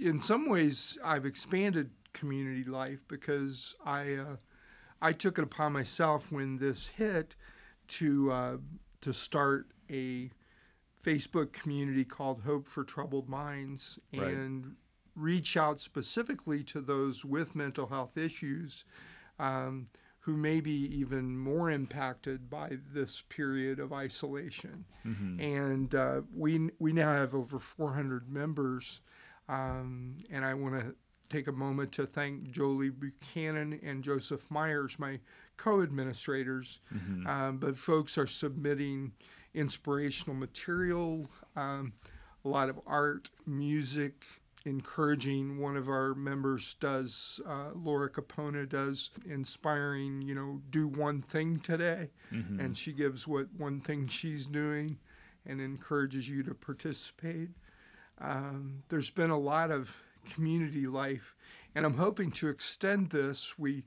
in 0.00 0.22
some 0.22 0.48
ways, 0.48 0.96
I've 1.04 1.26
expanded 1.26 1.90
community 2.12 2.64
life 2.64 3.00
because 3.08 3.74
I, 3.84 4.14
uh, 4.14 4.36
I 5.02 5.12
took 5.12 5.38
it 5.38 5.42
upon 5.42 5.72
myself 5.72 6.30
when 6.32 6.56
this 6.58 6.86
hit 6.88 7.34
to, 7.88 8.30
uh, 8.32 8.58
to 9.02 9.12
start 9.12 9.68
a 9.90 10.30
Facebook 11.02 11.52
community 11.52 12.04
called 12.04 12.42
Hope 12.42 12.66
for 12.66 12.82
Troubled 12.84 13.28
Minds 13.28 13.98
Right. 14.12 14.32
and 14.34 14.76
reach 15.14 15.56
out 15.56 15.80
specifically 15.80 16.62
to 16.64 16.80
those 16.80 17.24
with 17.24 17.54
mental 17.54 17.86
health 17.86 18.16
issues 18.16 18.84
um, 19.38 19.88
who 20.20 20.36
may 20.36 20.60
be 20.60 20.86
even 20.96 21.38
more 21.38 21.70
impacted 21.70 22.50
by 22.50 22.78
this 22.92 23.22
period 23.28 23.78
of 23.78 23.92
isolation 23.92 24.84
Mhm. 25.04 25.40
and 25.40 25.94
uh, 25.94 26.22
we 26.34 26.70
we 26.80 26.92
now 26.92 27.12
have 27.12 27.34
over 27.34 27.58
400 27.58 28.28
members. 28.30 29.00
Um, 29.48 30.16
and 30.30 30.44
I 30.44 30.54
want 30.54 30.80
to 30.80 30.96
take 31.28 31.46
a 31.46 31.52
moment 31.52 31.92
to 31.92 32.06
thank 32.06 32.50
Jolie 32.50 32.90
Buchanan 32.90 33.78
and 33.84 34.02
Joseph 34.02 34.44
Myers, 34.50 34.98
my 34.98 35.20
co-administrators. 35.56 36.80
Mhm. 36.92 37.26
Um, 37.26 37.58
but 37.58 37.76
folks 37.76 38.18
are 38.18 38.26
submitting 38.26 39.12
inspirational 39.54 40.34
material, 40.36 41.30
um, 41.54 41.92
a 42.44 42.48
lot 42.48 42.68
of 42.68 42.80
art, 42.86 43.30
music. 43.46 44.24
Encouraging 44.76 45.58
one 45.58 45.76
of 45.76 45.88
our 45.88 46.12
members 46.14 46.74
does, 46.80 47.40
uh, 47.46 47.70
Laura 47.72 48.10
Capona 48.10 48.68
does, 48.68 49.10
inspiring, 49.24 50.20
you 50.22 50.34
know, 50.34 50.60
do 50.70 50.88
one 50.88 51.22
thing 51.22 51.60
today 51.60 52.10
Mhm. 52.32 52.58
and 52.58 52.76
she 52.76 52.92
gives 52.92 53.28
what 53.28 53.46
one 53.54 53.80
thing 53.80 54.08
she's 54.08 54.48
doing 54.48 54.98
and 55.44 55.60
encourages 55.60 56.28
you 56.28 56.42
to 56.42 56.52
participate. 56.52 57.50
Um, 58.18 58.82
there's 58.88 59.10
been 59.12 59.30
a 59.30 59.38
lot 59.38 59.70
of 59.70 59.96
community 60.24 60.88
life, 60.88 61.36
and 61.76 61.86
I'm 61.86 61.96
hoping 61.98 62.32
to 62.32 62.48
extend 62.48 63.10
this. 63.10 63.56
We 63.56 63.84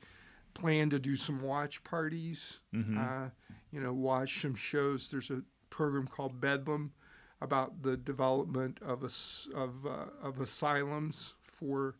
plan 0.53 0.89
to 0.91 0.99
do 0.99 1.17
some 1.17 1.41
watch 1.41 1.83
parties, 1.83 2.61
Mhm. 2.73 2.97
uh, 2.97 3.31
you 3.71 3.81
know, 3.81 3.93
watch 3.93 4.41
some 4.41 4.55
shows. 4.55 5.11
There's 5.11 5.29
a 5.29 5.43
program 5.69 6.07
called 6.07 6.39
Bedlam 6.39 6.93
about 7.41 7.81
the 7.81 7.97
development 7.97 8.79
of, 8.85 9.03
as, 9.03 9.47
of, 9.55 9.85
uh, 9.85 10.05
of 10.21 10.39
asylums 10.41 11.35
for 11.43 11.95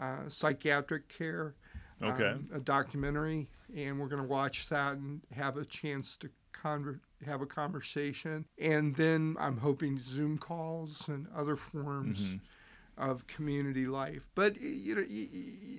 uh, 0.00 0.28
psychiatric 0.28 1.08
care 1.08 1.54
okay. 2.02 2.28
um, 2.28 2.48
a 2.54 2.60
documentary, 2.60 3.48
and 3.76 3.98
we're 3.98 4.08
going 4.08 4.22
to 4.22 4.28
watch 4.28 4.68
that 4.68 4.94
and 4.94 5.20
have 5.34 5.56
a 5.56 5.64
chance 5.64 6.16
to 6.16 6.30
conver- 6.54 7.00
have 7.26 7.42
a 7.42 7.46
conversation. 7.46 8.44
And 8.60 8.94
then 8.94 9.36
I'm 9.38 9.56
hoping 9.56 9.98
Zoom 9.98 10.38
calls 10.38 11.08
and 11.08 11.26
other 11.36 11.56
forms 11.56 12.20
Mhm. 12.20 12.40
of 12.96 13.26
community 13.26 13.86
life. 13.86 14.28
But 14.34 14.60
you 14.60 14.94
know, 14.94 15.04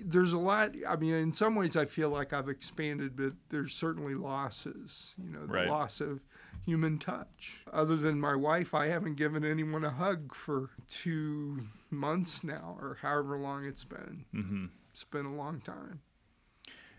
there's 0.04 0.32
a 0.32 0.38
lot. 0.38 0.74
I 0.88 0.96
mean, 0.96 1.14
in 1.14 1.34
some 1.34 1.54
ways, 1.54 1.76
I 1.76 1.84
feel 1.84 2.10
like 2.10 2.32
I've 2.32 2.48
expanded, 2.48 3.16
but 3.16 3.32
there's 3.48 3.74
certainly 3.74 4.14
losses. 4.14 5.14
You 5.22 5.30
know, 5.30 5.46
the 5.46 5.52
Right. 5.52 5.68
loss 5.68 6.00
of 6.00 6.20
human 6.64 6.98
touch. 6.98 7.60
Other 7.72 7.96
than 7.96 8.20
my 8.20 8.34
wife, 8.34 8.74
I 8.74 8.86
haven't 8.88 9.16
given 9.16 9.44
anyone 9.44 9.84
a 9.84 9.90
hug 9.90 10.34
for 10.34 10.70
two 10.88 11.66
months 11.90 12.44
now, 12.44 12.76
or 12.80 12.98
however 13.00 13.38
long 13.38 13.64
it's 13.64 13.84
been. 13.84 14.24
Mhm. 14.34 14.70
It's 14.92 15.04
been 15.04 15.26
a 15.26 15.34
long 15.34 15.60
time. 15.60 16.00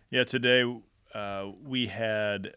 Yeah, 0.10 0.24
today 0.24 0.64
uh, 1.14 1.52
we 1.64 1.88
had 1.88 2.56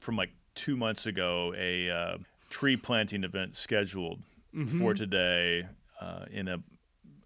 from 0.00 0.16
like 0.16 0.30
two 0.54 0.76
months 0.76 1.06
ago 1.06 1.54
a 1.56 1.90
uh, 1.90 2.18
tree 2.50 2.76
planting 2.76 3.24
event 3.24 3.56
scheduled 3.56 4.20
for 4.78 4.92
today 4.94 5.66
uh, 6.00 6.24
in 6.30 6.48
a 6.48 6.58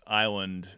island 0.06 0.68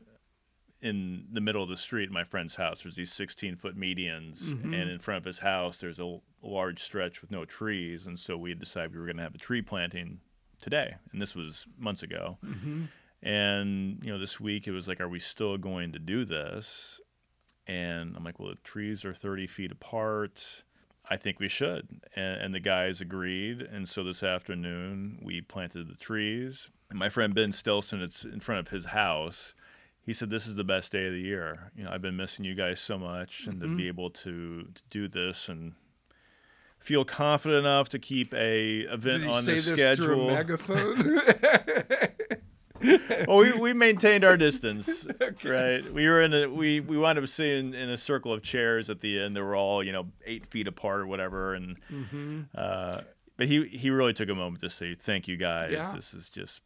in 0.84 1.24
the 1.32 1.40
middle 1.40 1.62
of 1.62 1.68
the 1.68 1.76
street 1.76 2.08
in 2.08 2.12
my 2.12 2.24
friend's 2.24 2.54
house. 2.54 2.82
There's 2.82 2.94
these 2.94 3.12
16 3.12 3.56
foot 3.56 3.76
medians, 3.76 4.52
Mhm. 4.52 4.64
and 4.80 4.90
in 4.90 4.98
front 4.98 5.18
of 5.18 5.24
his 5.24 5.38
house 5.38 5.78
there's 5.78 5.98
a, 5.98 6.04
a 6.04 6.20
large 6.42 6.80
stretch 6.80 7.20
with 7.22 7.30
no 7.30 7.44
trees, 7.44 8.06
and 8.06 8.18
so 8.18 8.36
we 8.36 8.54
decided 8.54 8.92
we 8.92 8.98
were 9.00 9.06
going 9.06 9.16
to 9.16 9.22
have 9.22 9.34
a 9.34 9.38
tree 9.38 9.62
planting 9.62 10.20
today, 10.60 10.94
and 11.12 11.20
this 11.22 11.34
was 11.34 11.66
months 11.78 12.02
ago. 12.02 12.38
Mm-hmm. 12.44 12.84
And 13.22 13.98
you 14.04 14.12
know, 14.12 14.18
this 14.18 14.38
week 14.38 14.68
it 14.68 14.72
was 14.72 14.86
like, 14.86 15.00
are 15.00 15.08
we 15.08 15.18
still 15.18 15.56
going 15.56 15.92
to 15.92 15.98
do 15.98 16.24
this? 16.24 17.00
And 17.66 18.14
I'm 18.16 18.22
like, 18.24 18.38
well, 18.38 18.50
the 18.50 18.60
trees 18.60 19.04
are 19.06 19.14
30 19.14 19.46
feet 19.46 19.72
apart. 19.72 20.64
I 21.08 21.16
think 21.16 21.40
we 21.40 21.48
should. 21.48 21.88
And, 22.14 22.40
and 22.42 22.54
the 22.54 22.60
guys 22.60 23.00
agreed. 23.00 23.62
And 23.62 23.88
so 23.88 24.04
this 24.04 24.22
afternoon 24.22 25.18
we 25.22 25.40
planted 25.40 25.88
the 25.88 25.94
trees. 25.96 26.70
And 26.90 26.98
my 26.98 27.08
friend 27.08 27.34
Ben 27.34 27.52
Stilson, 27.52 28.02
it's 28.02 28.24
in 28.24 28.40
front 28.40 28.60
of 28.60 28.68
his 28.68 28.86
house. 28.86 29.54
He 30.06 30.12
said, 30.12 30.28
"This 30.30 30.46
is 30.46 30.54
the 30.56 30.64
best 30.64 30.92
day 30.92 31.06
of 31.06 31.12
the 31.12 31.20
year. 31.20 31.70
You 31.76 31.84
know, 31.84 31.90
I've 31.90 32.02
been 32.02 32.16
missing 32.16 32.44
you 32.44 32.54
guys 32.54 32.78
so 32.80 32.98
much, 32.98 33.46
and 33.46 33.60
to 33.60 33.66
Mhm. 33.66 33.76
be 33.76 33.88
able 33.88 34.10
to, 34.10 34.64
to 34.74 34.82
do 34.90 35.08
this 35.08 35.48
and 35.48 35.74
feel 36.78 37.04
confident 37.06 37.60
enough 37.60 37.88
to 37.88 37.98
keep 37.98 38.34
a 38.34 38.80
event 38.80 39.22
Did 39.22 39.22
he 39.22 39.28
on 39.30 39.42
say 39.44 39.54
the 39.54 39.60
this 39.62 39.66
schedule." 39.72 40.06
through 40.06 40.28
a 40.28 40.34
megaphone? 40.34 41.20
well, 43.26 43.38
we, 43.38 43.52
we 43.52 43.72
maintained 43.72 44.24
our 44.24 44.36
distance, 44.36 45.06
right? 45.44 45.90
We 45.92 46.06
were 46.08 46.20
in 46.20 46.34
a 46.34 46.48
we 46.48 46.80
we 46.80 46.98
wound 46.98 47.18
up 47.18 47.26
sitting 47.28 47.72
in 47.72 47.88
a 47.88 47.96
circle 47.96 48.32
of 48.32 48.42
chairs 48.42 48.90
at 48.90 49.00
the 49.00 49.18
end. 49.18 49.34
They 49.36 49.40
were 49.40 49.56
all 49.56 49.82
you 49.82 49.92
know 49.92 50.08
eight 50.26 50.46
feet 50.46 50.66
apart 50.68 51.00
or 51.00 51.06
whatever, 51.06 51.54
and 51.54 51.78
hmm 51.88 52.42
uh, 52.54 53.00
but 53.36 53.48
he 53.48 53.64
he 53.68 53.88
really 53.90 54.12
took 54.12 54.28
a 54.28 54.34
moment 54.34 54.60
to 54.62 54.70
say 54.70 54.94
thank 54.94 55.26
you 55.28 55.36
guys. 55.38 55.72
Yeah. 55.72 55.92
This 55.94 56.12
has 56.12 56.28
just 56.28 56.60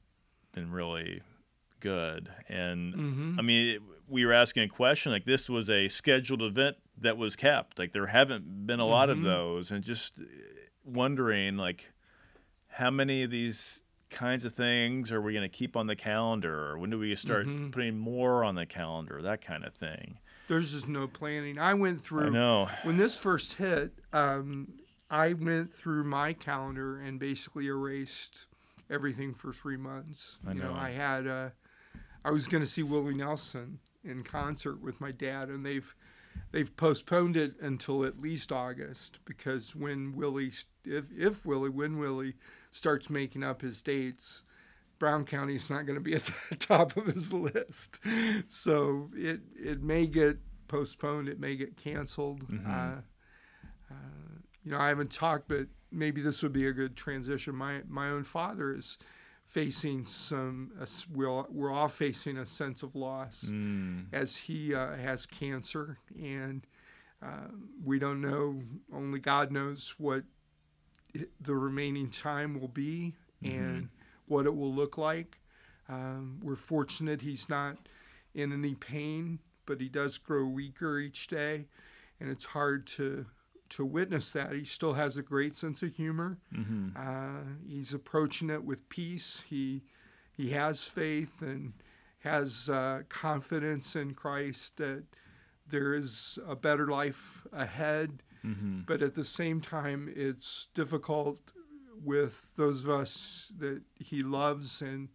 been 0.53 0.73
really 0.73 1.23
good, 1.81 2.31
and 2.49 2.95
hmm 2.95 3.35
I 3.39 3.43
mean 3.43 3.69
it, 3.77 3.83
we 4.07 4.25
were 4.25 4.33
asking 4.33 4.63
a 4.65 4.69
question 4.69 5.13
like 5.13 5.25
this 5.25 5.49
was 5.49 5.69
a 5.71 5.89
scheduled 5.89 6.43
event 6.43 6.77
that 7.01 7.17
was 7.17 7.37
kept. 7.37 7.79
Like 7.79 7.93
there 7.93 8.07
haven't 8.07 8.67
been 8.67 8.81
a 8.81 8.87
lot 8.87 9.11
of 9.11 9.19
Mhm. 9.19 9.25
those, 9.25 9.71
and 9.71 9.85
just 9.85 10.19
wondering 10.85 11.57
like 11.57 11.93
how 12.69 12.91
many 12.91 13.23
of 13.23 13.31
these 13.31 13.83
kinds 14.11 14.45
of 14.45 14.55
things 14.55 15.13
are 15.13 15.21
we 15.21 15.33
going 15.35 15.43
to 15.43 15.49
keep 15.55 15.77
on 15.77 15.87
the 15.87 15.97
calendar 15.97 16.71
or 16.71 16.79
when 16.79 16.89
do 16.89 16.99
we 16.99 17.15
start 17.15 17.47
Mhm. 17.47 17.71
putting 17.73 17.99
more 17.99 18.43
on 18.43 18.55
the 18.55 18.65
calendar 18.65 19.21
that 19.21 19.43
kind 19.43 19.65
of 19.67 19.75
thing 19.75 20.19
There's 20.47 20.73
just 20.73 20.89
no 20.89 21.07
planning. 21.07 21.59
I 21.59 21.75
went 21.75 21.99
i 21.99 22.03
through 22.03 22.31
know 22.31 22.71
when 22.85 22.97
this 22.97 23.19
first 23.19 23.55
hit. 23.55 23.93
Um, 24.15 24.73
I 25.11 25.35
went 25.35 25.75
through 25.75 26.05
my 26.05 26.33
calendar 26.33 26.99
and 27.01 27.19
basically 27.21 27.67
erased 27.67 28.47
everything 28.89 29.35
for 29.35 29.53
three 29.53 29.77
months. 29.77 30.39
I 30.47 30.53
you 30.53 30.61
know, 30.61 30.73
know. 30.73 30.79
I 30.79 30.91
had 30.91 31.27
uh, 31.27 31.51
I 32.25 32.31
was 32.31 32.47
going 32.47 32.63
to 32.63 32.67
see 32.69 32.83
Willie 32.83 33.15
Nelson 33.15 33.79
in 34.05 34.23
concert 34.23 34.81
with 34.81 35.01
my 35.01 35.13
dad, 35.13 35.49
and 35.49 35.65
they've 35.65 35.95
they've 36.53 36.75
postponed 36.77 37.37
it 37.37 37.55
until 37.61 38.05
at 38.05 38.21
least 38.21 38.53
August 38.53 39.19
because 39.25 39.75
when 39.75 40.15
Willie, 40.15 40.53
if 40.85 41.05
if 41.17 41.45
Willie, 41.45 41.71
when 41.71 41.99
Willie 41.99 42.35
starts 42.71 43.11
making 43.11 43.43
up 43.43 43.63
his 43.63 43.83
dates, 43.83 44.43
Brown 44.99 45.25
County 45.25 45.57
is 45.57 45.71
not 45.71 45.87
going 45.87 45.97
to 45.97 46.03
be 46.03 46.15
at 46.15 46.31
the 46.51 46.57
top 46.59 46.97
of 46.97 47.07
his 47.07 47.33
list. 47.33 48.01
So 48.49 49.11
it 49.15 49.41
it 49.55 49.83
may 49.83 50.07
get 50.07 50.39
postponed, 50.69 51.29
it 51.29 51.41
may 51.41 51.57
get 51.57 51.77
canceled. 51.77 52.49
Mhm. 52.49 52.67
Uh, 52.67 53.01
uh, 53.91 53.95
you 54.65 54.71
know, 54.73 54.79
I 54.79 54.89
haven't 54.89 55.11
talked, 55.11 55.49
but 55.49 55.67
maybe 55.91 56.21
this 56.21 56.43
would 56.43 56.53
be 56.53 56.67
a 56.67 56.73
good 56.73 56.97
transition. 56.97 57.55
My 57.55 57.83
my 57.89 58.11
own 58.11 58.25
father 58.25 58.75
is 58.75 58.99
facing 59.49 60.05
some. 60.05 60.71
Uh, 60.81 60.87
we're 61.13 61.43
we're 61.49 61.73
all 61.73 61.89
facing 61.89 62.39
a 62.39 62.47
sense 62.47 62.83
of 62.83 62.95
loss 62.95 63.47
mm, 63.49 64.05
as 64.13 64.37
he 64.37 64.75
uh, 64.75 64.95
has 64.97 65.27
cancer, 65.27 65.99
and 66.21 66.67
uh, 67.23 67.49
we 67.85 67.99
don't 67.99 68.21
know. 68.21 68.61
Only 68.95 69.19
God 69.19 69.51
knows 69.51 69.95
what 69.99 70.23
it, 71.15 71.31
the 71.41 71.55
remaining 71.55 72.11
time 72.11 72.61
will 72.61 72.69
be 72.69 73.15
and 73.43 73.89
what 74.27 74.47
it 74.47 74.55
will 74.55 74.73
look 74.73 74.99
like. 74.99 75.39
Um, 75.89 76.39
we're 76.43 76.57
fortunate 76.57 77.23
he's 77.23 77.49
not 77.49 77.79
in 78.35 78.53
any 78.53 78.75
pain, 78.75 79.39
but 79.65 79.81
he 79.81 79.89
does 79.89 80.19
grow 80.19 80.45
weaker 80.47 80.99
each 80.99 81.27
day, 81.29 81.67
and 82.21 82.29
it's 82.29 82.45
hard 82.45 82.87
to 82.89 83.25
to 83.71 83.85
witness 83.85 84.33
that. 84.33 84.53
He 84.53 84.65
still 84.65 84.95
has 84.95 85.17
a 85.17 85.23
great 85.23 85.55
sense 85.55 85.83
of 85.83 85.95
humor. 85.95 86.39
hmm 86.55 86.89
Uh, 86.97 87.41
he's 87.67 87.95
approaching 87.95 88.51
it 88.51 88.63
with 88.65 88.89
peace. 88.89 89.43
He 89.49 89.83
he 90.33 90.51
has 90.51 90.85
faith, 90.85 91.43
and 91.43 91.73
has 92.21 92.69
uh, 92.69 93.03
confidence 93.09 93.97
in 93.97 94.15
Christ 94.15 94.77
that 94.77 95.05
there 95.69 95.95
is 95.95 96.39
a 96.47 96.57
better 96.57 96.87
life 96.87 97.47
ahead. 97.53 98.23
Mm-hmm. 98.45 98.81
But 98.87 99.03
at 99.03 99.15
the 99.15 99.25
same 99.25 99.61
time, 99.61 100.13
it's 100.15 100.69
difficult 100.75 101.53
with 102.05 102.53
those 102.57 102.85
of 102.85 102.91
us 102.91 103.53
that 103.59 103.83
he 103.97 104.21
loves 104.21 104.83
and 104.83 105.09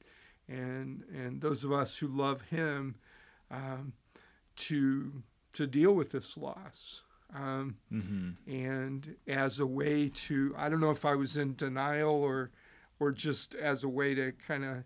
and 0.50 1.04
and 1.14 1.42
those 1.42 1.64
of 1.64 1.72
us 1.72 1.98
who 1.98 2.08
love 2.08 2.42
him 2.42 2.96
um, 3.50 3.94
to 4.56 5.24
to 5.54 5.66
deal 5.68 5.94
with 5.94 6.12
this 6.12 6.38
loss. 6.38 7.04
Um, 7.36 7.78
Mm-hmm. 7.92 8.52
and 8.52 9.16
as 9.28 9.60
a 9.60 9.66
way 9.66 10.10
to 10.10 10.54
I 10.58 10.68
don't 10.70 10.80
know 10.82 10.92
if 10.92 11.06
I 11.06 11.16
was 11.16 11.38
in 11.38 11.56
denial 11.56 12.16
or 12.24 12.52
or 13.00 13.12
just 13.12 13.54
as 13.56 13.84
a 13.84 13.90
way 13.90 14.14
to 14.16 14.32
kind 14.48 14.64
of 14.66 14.84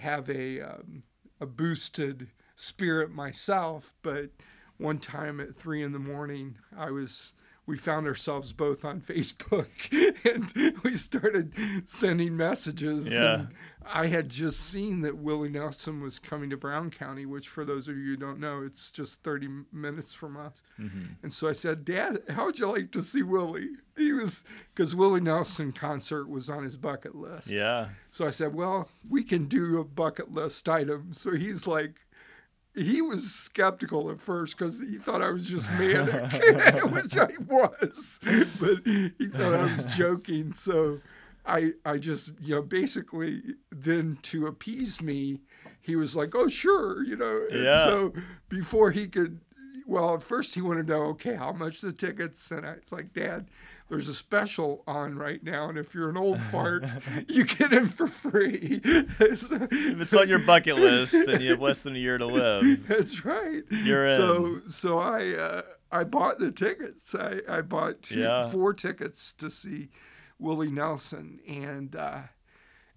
have 0.00 0.28
a 0.30 0.60
um, 0.60 1.02
a 1.40 1.46
boosted 1.46 2.28
spirit 2.56 3.10
myself. 3.10 3.94
But 4.02 4.30
one 4.76 4.98
time 4.98 5.40
at 5.40 5.54
three 5.56 5.82
in 5.82 5.92
the 5.92 5.98
morning, 5.98 6.56
I 6.76 6.90
was 6.90 7.32
we 7.66 7.76
found 7.76 8.06
ourselves 8.06 8.52
both 8.52 8.84
on 8.84 9.00
Facebook 9.00 9.68
and 10.24 10.74
we 10.82 10.96
started 10.96 11.54
sending 11.88 12.36
messages. 12.36 13.12
Yeah. 13.12 13.34
And 13.34 13.48
I 13.86 14.06
had 14.06 14.28
just 14.28 14.60
seen 14.60 15.02
that 15.02 15.18
Willie 15.18 15.48
Nelson 15.48 16.00
was 16.00 16.18
coming 16.18 16.50
to 16.50 16.56
Brown 16.56 16.90
County, 16.90 17.26
which 17.26 17.48
for 17.48 17.64
those 17.64 17.88
of 17.88 17.96
you 17.96 18.04
who 18.04 18.16
don't 18.16 18.40
know, 18.40 18.62
it's 18.64 18.90
just 18.90 19.22
30 19.22 19.48
minutes 19.72 20.14
from 20.14 20.36
us. 20.36 20.62
Mm-hmm. 20.80 21.04
And 21.22 21.32
so 21.32 21.48
I 21.48 21.52
said, 21.52 21.84
Dad, 21.84 22.20
how 22.30 22.46
would 22.46 22.58
you 22.58 22.70
like 22.70 22.90
to 22.92 23.02
see 23.02 23.22
Willie? 23.22 23.70
He 23.96 24.12
was, 24.12 24.44
because 24.68 24.94
Willie 24.94 25.20
Nelson 25.20 25.72
concert 25.72 26.28
was 26.28 26.48
on 26.48 26.64
his 26.64 26.76
bucket 26.76 27.14
list. 27.14 27.48
Yeah. 27.48 27.88
So 28.10 28.26
I 28.26 28.30
said, 28.30 28.54
well, 28.54 28.88
we 29.08 29.22
can 29.22 29.46
do 29.46 29.80
a 29.80 29.84
bucket 29.84 30.32
list 30.32 30.68
item. 30.68 31.12
So 31.12 31.32
he's 31.32 31.66
like, 31.66 32.00
he 32.74 33.00
was 33.00 33.30
skeptical 33.30 34.10
at 34.10 34.18
first 34.20 34.58
because 34.58 34.80
he 34.80 34.98
thought 34.98 35.22
I 35.22 35.30
was 35.30 35.48
just 35.48 35.70
manic, 35.72 36.32
which 36.92 37.16
I 37.16 37.28
was, 37.48 38.20
but 38.60 38.80
he 38.84 39.28
thought 39.28 39.54
I 39.54 39.62
was 39.62 39.84
joking. 39.96 40.52
So 40.52 41.00
I, 41.46 41.72
I 41.84 41.98
just, 41.98 42.32
you 42.40 42.54
know, 42.56 42.62
basically 42.62 43.42
then 43.70 44.18
to 44.22 44.46
appease 44.46 45.00
me, 45.00 45.40
he 45.80 45.96
was 45.96 46.16
like, 46.16 46.34
oh, 46.34 46.48
sure, 46.48 47.02
you 47.04 47.16
know. 47.16 47.46
And 47.50 47.64
Yeah. 47.64 47.84
so 47.84 48.12
before 48.48 48.90
he 48.90 49.06
could, 49.06 49.40
well, 49.86 50.14
at 50.14 50.22
first 50.22 50.54
he 50.54 50.62
wanted 50.62 50.86
to 50.86 50.92
know, 50.94 51.02
okay, 51.10 51.34
how 51.34 51.52
much 51.52 51.80
the 51.80 51.92
tickets? 51.92 52.50
And 52.50 52.66
I 52.66 52.74
was 52.74 52.90
like, 52.90 53.12
Dad, 53.12 53.46
there's 53.88 54.08
a 54.08 54.14
special 54.14 54.82
on 54.86 55.16
right 55.16 55.42
now, 55.42 55.68
and 55.68 55.76
if 55.78 55.94
you're 55.94 56.08
an 56.08 56.16
old 56.16 56.40
fart, 56.40 56.90
you 57.28 57.44
get 57.44 57.72
in 57.72 57.86
for 57.86 58.08
free. 58.08 58.80
So- 59.34 59.58
If 59.70 60.00
it's 60.00 60.14
on 60.14 60.28
your 60.28 60.38
bucket 60.40 60.76
list, 60.76 61.14
then 61.26 61.40
you 61.42 61.50
have 61.50 61.60
less 61.60 61.82
than 61.82 61.94
a 61.94 61.98
year 61.98 62.16
to 62.18 62.26
live. 62.26 62.86
That's 62.88 63.24
right. 63.24 63.62
You're 63.70 64.04
in. 64.04 64.16
So 64.16 64.60
so 64.66 64.98
I 64.98 65.30
uh, 65.34 65.62
I 65.92 66.04
bought 66.04 66.38
the 66.38 66.50
tickets. 66.50 67.14
I, 67.14 67.40
I 67.48 67.60
bought 67.60 68.02
two, 68.02 68.20
Yeah. 68.20 68.48
four 68.50 68.72
tickets 68.72 69.32
to 69.34 69.50
see 69.50 69.90
Willie 70.38 70.70
Nelson, 70.70 71.40
and 71.46 71.94
uh, 71.94 72.22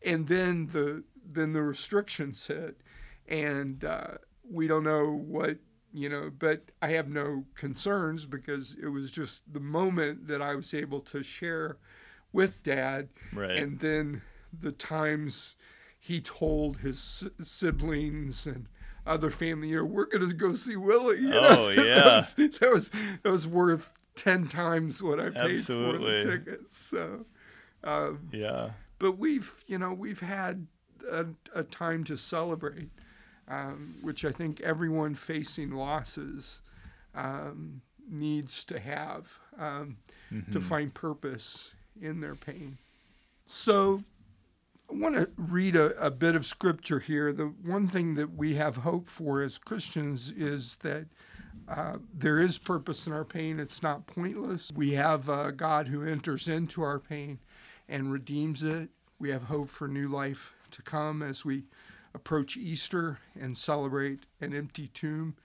and 0.04 0.28
then 0.28 0.68
the 0.72 1.04
then 1.30 1.52
the 1.54 1.62
restrictions 1.62 2.48
hit, 2.48 2.80
and 3.28 3.84
uh, 3.84 4.12
we 4.50 4.68
don't 4.68 4.84
know 4.86 5.12
what 5.12 5.58
you 5.98 6.10
know. 6.10 6.32
But 6.38 6.72
I 6.82 6.90
have 6.90 7.08
no 7.10 7.44
concerns 7.56 8.26
because 8.26 8.76
it 8.82 8.88
was 8.88 9.12
just 9.12 9.52
the 9.52 9.60
moment 9.60 10.28
that 10.28 10.42
I 10.42 10.56
was 10.56 10.74
able 10.74 11.00
to 11.02 11.24
share 11.24 11.78
with 12.34 12.62
Dad, 12.64 13.10
Right. 13.34 13.58
and 13.58 13.80
then 13.80 14.22
the 14.58 14.72
times 14.72 15.56
he 16.00 16.22
told 16.22 16.78
his 16.78 17.00
si- 17.00 17.30
siblings 17.42 18.46
and 18.46 18.68
other 19.06 19.30
family, 19.32 19.70
you 19.70 19.78
know, 19.78 19.86
we're 19.86 20.06
going 20.06 20.28
to 20.28 20.34
go 20.34 20.54
see 20.54 20.76
Willie. 20.76 21.18
you 21.20 21.30
know? 21.30 21.48
Oh, 21.50 21.70
yeah. 21.70 21.96
that, 21.96 22.16
was, 22.16 22.34
that 22.60 22.72
was 22.72 22.90
that 23.24 23.30
was 23.32 23.48
worth 23.48 23.92
ten 24.16 24.48
times 24.48 25.02
what 25.02 25.20
I 25.20 25.30
paid 25.30 25.60
for 25.64 25.98
the 25.98 26.20
tickets. 26.22 26.78
So, 26.78 27.26
um, 27.84 28.30
yeah. 28.34 28.72
but 29.00 29.18
we've 29.18 29.52
you 29.68 29.78
know 29.78 29.94
we've 29.94 30.20
had 30.20 30.68
a, 31.10 31.26
a 31.56 31.64
time 31.64 32.04
to 32.06 32.18
celebrate, 32.18 32.90
um, 33.48 33.96
which 34.02 34.26
I 34.26 34.32
think 34.32 34.62
everyone 34.62 35.16
facing 35.16 35.72
losses 35.72 36.62
um, 37.16 37.82
needs 38.10 38.64
to 38.66 38.80
have 38.80 39.32
um, 39.58 39.98
to 40.52 40.60
Mhm. 40.60 40.64
find 40.64 40.94
purpose 40.94 41.74
in 42.00 42.20
their 42.20 42.36
pain. 42.36 42.78
So, 43.48 44.04
I 44.90 44.94
want 44.94 45.16
to 45.16 45.30
read 45.38 45.76
a, 45.76 45.98
a 46.06 46.10
bit 46.12 46.36
of 46.36 46.46
scripture 46.46 47.00
here. 47.00 47.34
The 47.34 47.48
one 47.48 47.88
thing 47.88 48.16
that 48.16 48.36
we 48.36 48.56
have 48.56 48.78
hope 48.78 49.08
for 49.08 49.42
as 49.42 49.58
Christians 49.58 50.32
is 50.32 50.78
that 50.78 51.08
uh, 51.68 51.98
there 52.14 52.40
is 52.40 52.58
purpose 52.58 53.08
in 53.08 53.12
our 53.14 53.26
pain. 53.26 53.60
It's 53.60 53.84
not 53.84 54.08
pointless. 54.08 54.72
We 54.74 54.94
have 54.94 55.28
a 55.28 55.52
God 55.52 55.88
who 55.88 56.04
enters 56.06 56.48
into 56.48 56.82
our 56.84 57.00
pain 57.00 57.40
and 57.90 58.12
redeems 58.12 58.64
it. 58.64 58.90
We 59.20 59.30
have 59.32 59.44
hope 59.44 59.68
for 59.70 59.88
new 59.90 60.08
life 60.08 60.54
to 60.72 60.82
come 60.84 61.22
as 61.22 61.44
we 61.44 61.64
approach 62.18 62.58
Easter 62.58 63.20
and 63.40 63.56
celebrate 63.56 64.26
an 64.42 64.52
empty 64.52 64.88
tomb 64.88 65.36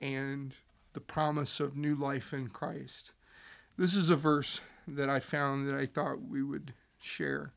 and 0.00 0.52
the 0.92 1.00
promise 1.00 1.60
of 1.60 1.76
new 1.76 1.94
life 1.94 2.32
in 2.32 2.48
Christ. 2.48 3.12
This 3.78 3.94
is 3.94 4.10
a 4.10 4.16
verse 4.16 4.60
that 4.88 5.08
I 5.08 5.20
found 5.20 5.68
that 5.68 5.76
I 5.76 5.86
thought 5.86 6.28
we 6.28 6.42
would 6.42 6.74
share. 6.98 7.52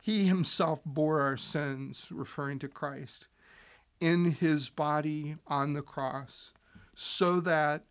He 0.00 0.24
himself 0.24 0.80
bore 0.86 1.20
our 1.20 1.36
sins, 1.36 2.08
referring 2.10 2.58
to 2.60 2.68
Christ, 2.68 3.26
in 4.00 4.32
his 4.32 4.70
body 4.70 5.36
on 5.46 5.74
the 5.74 5.82
cross, 5.82 6.54
so 6.94 7.40
that 7.40 7.82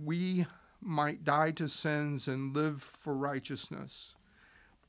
we 0.00 0.46
might 0.80 1.24
die 1.24 1.50
to 1.50 1.68
sins 1.68 2.28
and 2.28 2.54
live 2.54 2.80
for 2.80 3.16
righteousness. 3.16 4.14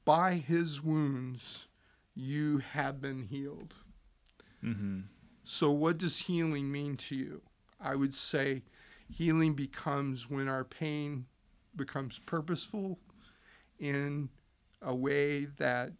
By 0.03 0.35
his 0.35 0.83
wounds, 0.83 1.65
you 2.13 2.59
have 2.59 3.01
been 3.01 3.23
healed. 3.23 3.73
Mm-hmm. 4.63 5.01
So, 5.43 5.71
what 5.71 5.97
does 5.97 6.17
healing 6.17 6.71
mean 6.71 6.97
to 6.97 7.15
you? 7.15 7.41
I 7.79 7.95
would 7.95 8.13
say 8.13 8.63
healing 9.09 9.53
becomes 9.53 10.29
when 10.29 10.47
our 10.47 10.63
pain 10.63 11.25
becomes 11.75 12.19
purposeful 12.19 12.97
in 13.79 14.29
a 14.81 14.95
way 14.95 15.45
that 15.57 15.91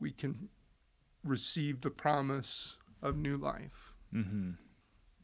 we 0.00 0.12
can 0.12 0.48
receive 1.24 1.80
the 1.80 1.90
promise 1.90 2.76
of 3.02 3.16
new 3.16 3.36
life. 3.36 3.92
Mm-hmm. 4.14 4.50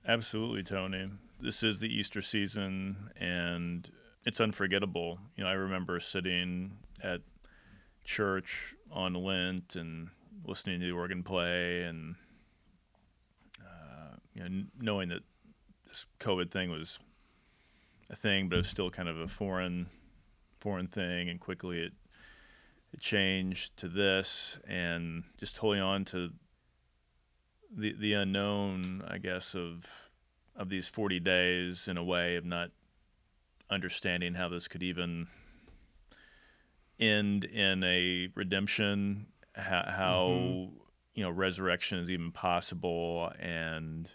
Absolutely, 0.06 0.62
Tony. 0.62 1.10
This 1.40 1.62
is 1.62 1.80
the 1.80 1.88
Easter 1.88 2.22
season, 2.22 3.10
and 3.16 3.90
it's 4.24 4.40
unforgettable. 4.40 5.18
You 5.36 5.44
know, 5.44 5.50
I 5.50 5.54
remember 5.54 6.00
sitting 6.00 6.78
at 7.02 7.20
church 8.04 8.74
on 8.92 9.14
Lent 9.14 9.76
and 9.76 10.08
listening 10.44 10.80
to 10.80 10.86
the 10.86 10.92
organ 10.92 11.22
play, 11.22 11.82
and 11.82 12.14
you 14.36 14.48
know, 14.48 14.64
knowing 14.78 15.08
that 15.08 15.22
this 15.86 16.06
COVID 16.20 16.50
thing 16.50 16.70
was 16.70 16.98
a 18.10 18.16
thing, 18.16 18.48
but 18.48 18.56
it 18.56 18.58
was 18.58 18.68
still 18.68 18.90
kind 18.90 19.08
of 19.08 19.18
a 19.18 19.26
foreign, 19.28 19.88
foreign 20.60 20.86
thing, 20.88 21.28
and 21.28 21.40
quickly 21.40 21.80
it 21.80 21.92
it 22.92 23.00
changed 23.00 23.76
to 23.78 23.88
this, 23.88 24.58
and 24.68 25.24
just 25.38 25.56
holding 25.56 25.80
on 25.82 26.04
to 26.06 26.32
the 27.74 27.92
the 27.98 28.12
unknown, 28.12 29.02
I 29.08 29.18
guess, 29.18 29.54
of 29.54 29.86
of 30.54 30.68
these 30.68 30.88
forty 30.88 31.18
days 31.18 31.88
in 31.88 31.96
a 31.96 32.04
way 32.04 32.36
of 32.36 32.44
not 32.44 32.70
understanding 33.70 34.34
how 34.34 34.48
this 34.48 34.68
could 34.68 34.82
even 34.82 35.26
end 37.00 37.44
in 37.44 37.82
a 37.84 38.28
redemption, 38.34 39.26
how, 39.54 39.84
how 39.86 40.28
Mhm. 40.28 40.72
you 41.14 41.22
know 41.24 41.30
resurrection 41.30 41.98
is 41.98 42.10
even 42.10 42.30
possible, 42.32 43.32
and 43.38 44.14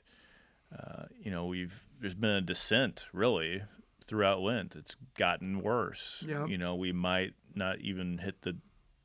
uh, 0.78 1.04
you 1.22 1.32
know 1.32 1.46
we've 1.46 1.84
there's 2.00 2.16
been 2.16 2.30
a 2.32 2.42
descent 2.42 3.06
really 3.14 3.64
throughout 4.04 4.42
Lent. 4.42 4.76
It's 4.76 4.96
gotten 5.18 5.62
worse. 5.62 6.24
You 6.48 6.58
know 6.58 6.76
we 6.76 6.92
might 6.92 7.34
not 7.56 7.80
even 7.80 8.18
hit 8.20 8.42
the 8.42 8.58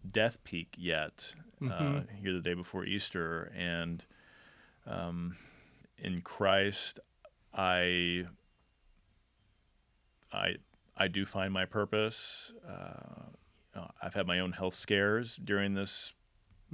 death 0.06 0.42
peak 0.44 0.74
yet 0.78 1.34
uh, 1.62 1.66
Mhm. 1.66 2.10
here 2.20 2.32
the 2.32 2.40
day 2.40 2.54
before 2.54 2.84
Easter, 2.84 3.52
and 3.56 4.04
um, 4.86 5.36
in 5.98 6.20
Christ, 6.22 7.00
I, 7.52 8.26
I, 10.32 10.56
I 10.96 11.08
do 11.08 11.26
find 11.26 11.52
my 11.52 11.64
purpose. 11.64 12.52
Uh, 12.68 13.30
uh, 13.78 13.88
I've 14.02 14.14
had 14.14 14.26
my 14.26 14.38
own 14.40 14.52
health 14.52 14.74
scares 14.74 15.36
during 15.42 15.74
this 15.74 16.12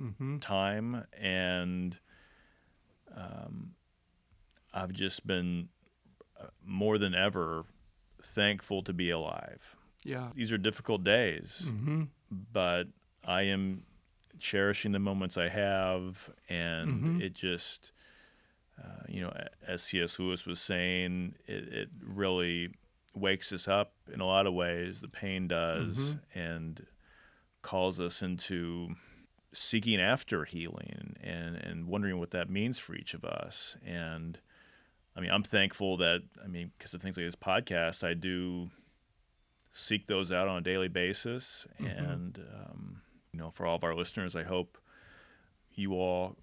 Mm-hmm. 0.00 0.38
time, 0.38 1.04
and 1.18 1.98
um, 3.16 3.74
I've 4.74 4.92
just 4.92 5.26
been 5.26 5.68
uh, 6.40 6.46
more 6.64 6.98
than 6.98 7.14
ever 7.14 7.64
thankful 8.22 8.82
to 8.82 8.92
be 8.92 9.10
alive. 9.10 9.76
Yeah. 10.04 10.28
These 10.34 10.52
are 10.52 10.58
difficult 10.58 11.04
days 11.04 11.62
Mm-hmm. 11.66 12.04
but 12.52 12.84
I 13.24 13.42
am 13.42 13.84
cherishing 14.38 14.90
the 14.92 14.98
moments 14.98 15.36
I 15.36 15.48
have, 15.48 16.30
and 16.48 17.04
Mhm. 17.04 17.22
it 17.22 17.34
just 17.34 17.92
uh, 18.82 19.04
you 19.06 19.20
know, 19.20 19.32
as 19.66 19.82
C.S. 19.82 20.18
Lewis 20.18 20.46
was 20.46 20.58
saying, 20.58 21.34
it, 21.46 21.68
it, 21.68 21.88
really 22.04 22.74
wakes 23.14 23.52
us 23.52 23.68
up 23.68 23.92
in 24.12 24.20
a 24.20 24.26
lot 24.26 24.46
of 24.46 24.54
ways. 24.54 25.00
The 25.02 25.08
pain 25.08 25.46
does, 25.46 25.98
mm-hmm. 25.98 26.38
and 26.38 26.86
calls 27.60 28.00
us 28.00 28.22
into 28.22 28.96
seeking 29.52 30.00
after 30.00 30.44
healing 30.46 31.14
and, 31.22 31.54
and 31.56 31.86
wondering 31.86 32.18
what 32.18 32.30
that 32.30 32.48
means 32.50 32.78
for 32.78 32.94
each 32.94 33.12
of 33.14 33.24
us. 33.24 33.76
And 33.86 34.40
I 35.16 35.20
mean, 35.20 35.30
I'm 35.30 35.42
thankful 35.42 35.98
that, 35.98 36.22
I 36.42 36.48
mean, 36.48 36.72
because 36.76 36.94
of 36.94 37.02
things 37.02 37.16
like 37.16 37.26
this 37.26 37.36
podcast, 37.36 38.02
I 38.02 38.14
do 38.14 38.70
seek 39.70 40.06
those 40.06 40.32
out 40.32 40.48
on 40.48 40.58
a 40.58 40.60
daily 40.62 40.88
basis. 40.88 41.66
Mm-hmm. 41.80 42.04
And, 42.04 42.38
um, 42.54 43.02
you 43.32 43.38
know, 43.38 43.50
for 43.50 43.66
all 43.66 43.76
of 43.76 43.84
our 43.84 43.94
listeners, 43.94 44.36
I 44.36 44.42
hope 44.42 44.78
you 45.74 45.94
all 45.94 46.36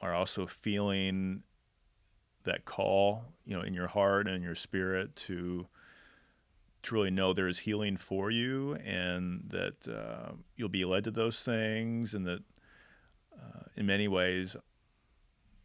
are 0.00 0.14
also 0.14 0.46
feeling 0.46 1.42
that 2.44 2.64
call, 2.64 3.24
you 3.44 3.56
know, 3.56 3.62
in 3.62 3.74
your 3.74 3.88
heart 3.88 4.26
and 4.26 4.42
your 4.42 4.54
spirit 4.54 5.14
to 5.14 5.66
truly 6.82 7.04
really 7.04 7.10
know 7.10 7.32
there 7.32 7.48
is 7.48 7.58
healing 7.58 7.96
for 7.96 8.30
you 8.30 8.74
and 8.76 9.42
that 9.48 9.86
uh, 9.88 10.32
you'll 10.56 10.68
be 10.68 10.84
led 10.84 11.04
to 11.04 11.10
those 11.10 11.42
things 11.42 12.14
and 12.14 12.26
that 12.26 12.42
uh, 13.34 13.62
in 13.76 13.86
many 13.86 14.08
ways 14.08 14.56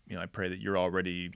you 0.08 0.16
know 0.16 0.22
i 0.22 0.26
pray 0.26 0.50
that 0.50 0.60
you're 0.60 0.78
already 0.78 1.32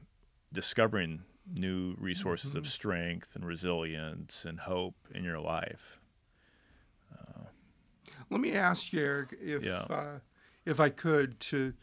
discovering 0.54 1.22
new 1.54 1.96
resources 1.98 2.52
mm-hmm. 2.52 2.60
of 2.60 2.68
strength 2.68 3.36
and 3.36 3.46
resilience 3.46 4.46
and 4.46 4.60
hope 4.60 4.96
in 5.14 5.24
your 5.24 5.40
life 5.40 6.00
uh, 7.14 7.44
let 8.30 8.40
me 8.40 8.54
ask 8.54 8.94
you 8.94 9.02
eric 9.02 9.36
if 9.42 9.64
yeah. 9.64 9.86
Uh, 9.90 10.20
if 10.66 10.80
i 10.80 10.90
could 10.90 11.40
to 11.40 11.74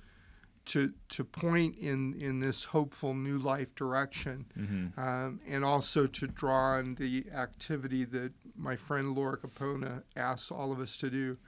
to 0.67 0.93
to 1.09 1.25
point 1.25 1.77
in 1.79 2.15
in 2.21 2.41
this 2.41 2.65
hopeful 2.65 3.15
new 3.15 3.39
life 3.39 3.75
direction, 3.75 4.45
mm-hmm. 4.59 5.01
um, 5.01 5.41
and 5.47 5.65
also 5.65 6.07
to 6.07 6.27
draw 6.27 6.75
on 6.75 6.97
the 6.97 7.25
activity 7.35 8.05
that 8.05 8.33
my 8.57 8.77
friend 8.77 9.15
Laura 9.15 9.39
Capona 9.39 10.03
asks 10.17 10.51
all 10.51 10.73
of 10.73 10.81
us 10.81 10.99
to 10.99 11.09
do. 11.09 11.39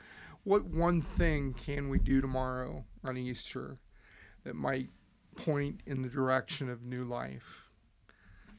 What 0.45 0.65
one 0.65 1.03
thing 1.03 1.53
can 1.53 1.89
we 1.91 1.99
do 1.99 2.21
tomorrow 2.21 2.85
on 3.05 3.17
Easter 3.17 3.79
that 4.45 4.55
might 4.55 4.89
point 5.45 5.81
in 5.87 6.03
the 6.03 6.09
direction 6.09 6.69
of 6.69 6.83
new 6.83 7.05
life? 7.05 7.65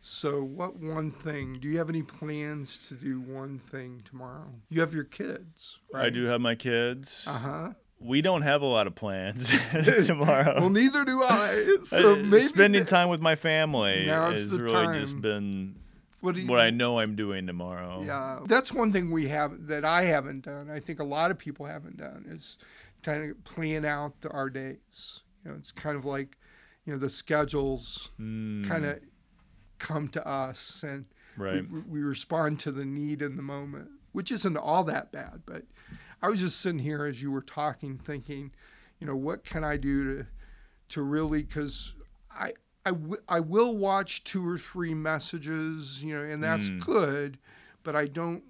So, 0.02 0.44
what 0.44 0.78
one 0.78 1.12
thing? 1.12 1.60
Do 1.60 1.68
you 1.68 1.78
have 1.78 1.89
any 1.89 2.04
plans 2.04 2.88
to 2.88 2.94
do 2.94 3.20
one 3.20 3.60
thing 3.70 4.02
tomorrow? 4.06 4.48
You 4.70 4.80
have 4.82 4.94
your 4.94 5.04
kids, 5.04 5.80
right? 5.94 6.06
I 6.06 6.10
do 6.10 6.24
have 6.26 6.39
my 6.39 6.56
kids. 6.56 7.26
Uh 7.28 7.38
huh 7.38 7.70
we 8.00 8.22
don't 8.22 8.44
have 8.44 8.62
a 8.62 8.65
lot 8.65 8.88
of 8.88 8.96
plans 8.96 9.52
tomorrow. 10.06 10.56
well, 10.60 10.70
neither 10.70 11.06
do 11.06 11.24
I. 11.24 11.78
So 11.84 12.15
maybe 12.15 12.42
spending 12.44 12.86
time 12.86 13.10
with 13.10 13.22
my 13.22 13.36
family 13.36 14.08
has 14.08 14.52
really 14.52 14.72
time. 14.72 15.00
just 15.00 15.20
been 15.22 15.76
what, 16.22 16.38
what, 16.46 16.60
I 16.60 16.70
know 16.70 17.00
I'm 17.00 17.15
doing 17.15 17.48
tomorrow. 17.48 18.04
Yeah, 18.06 18.39
that's 18.46 18.74
one 18.74 18.92
thing 18.92 19.12
we 19.12 19.28
have 19.30 19.68
that 19.68 19.86
I 19.86 20.04
haven't 20.04 20.46
done. 20.46 20.70
I 20.70 20.80
think 20.80 21.00
a 21.00 21.04
lot 21.04 21.32
of 21.32 21.38
people 21.38 21.65
haven't 21.65 21.98
done 21.98 22.26
is 22.30 22.58
trying 23.04 23.30
to 23.30 23.36
plan 23.36 23.86
out 23.86 24.13
our 24.30 24.50
days. 24.50 25.22
You 25.44 25.52
know, 25.52 25.58
it's 25.58 25.72
kind 25.72 25.96
of 25.96 26.06
like 26.06 26.38
you 26.89 26.95
know 26.95 26.99
the 26.99 27.10
schedules 27.10 28.10
mm. 28.19 28.67
kind 28.67 28.84
of 28.84 28.99
come 29.78 30.08
to 30.08 30.28
us 30.28 30.84
and 30.84 31.06
right. 31.38 31.63
we, 31.71 31.82
we 31.82 31.99
respond 31.99 32.60
to 32.62 32.71
the 32.71 32.84
need 32.84 33.21
in 33.21 33.36
the 33.36 33.43
moment, 33.43 33.88
which 34.12 34.32
isn't 34.32 34.58
all 34.58 34.84
that 34.84 35.12
bad, 35.12 35.43
but 35.45 35.62
I 36.23 36.30
was 36.30 36.39
just 36.39 36.62
sitting 36.62 36.80
here 36.80 37.06
as 37.06 37.21
you 37.21 37.30
were 37.30 37.43
talking, 37.43 37.99
thinking, 37.99 38.52
you 38.99 39.06
know, 39.06 39.15
what 39.15 39.43
can 39.43 39.63
I 39.63 39.78
do 39.78 40.15
to 40.15 40.25
to 40.89 41.04
really 41.04 41.43
because 41.43 41.93
I 42.32 42.54
I, 42.88 42.89
w- 42.89 43.21
I 43.30 43.39
will 43.39 43.78
watch 43.78 44.23
two 44.23 44.47
or 44.47 44.58
three 44.58 44.95
messages, 44.95 46.04
you 46.04 46.17
know, 46.17 46.23
and 46.23 46.43
that's 46.43 46.71
mm. 46.71 46.84
good, 46.84 47.38
but 47.84 47.95
I 47.95 48.08
don't 48.08 48.43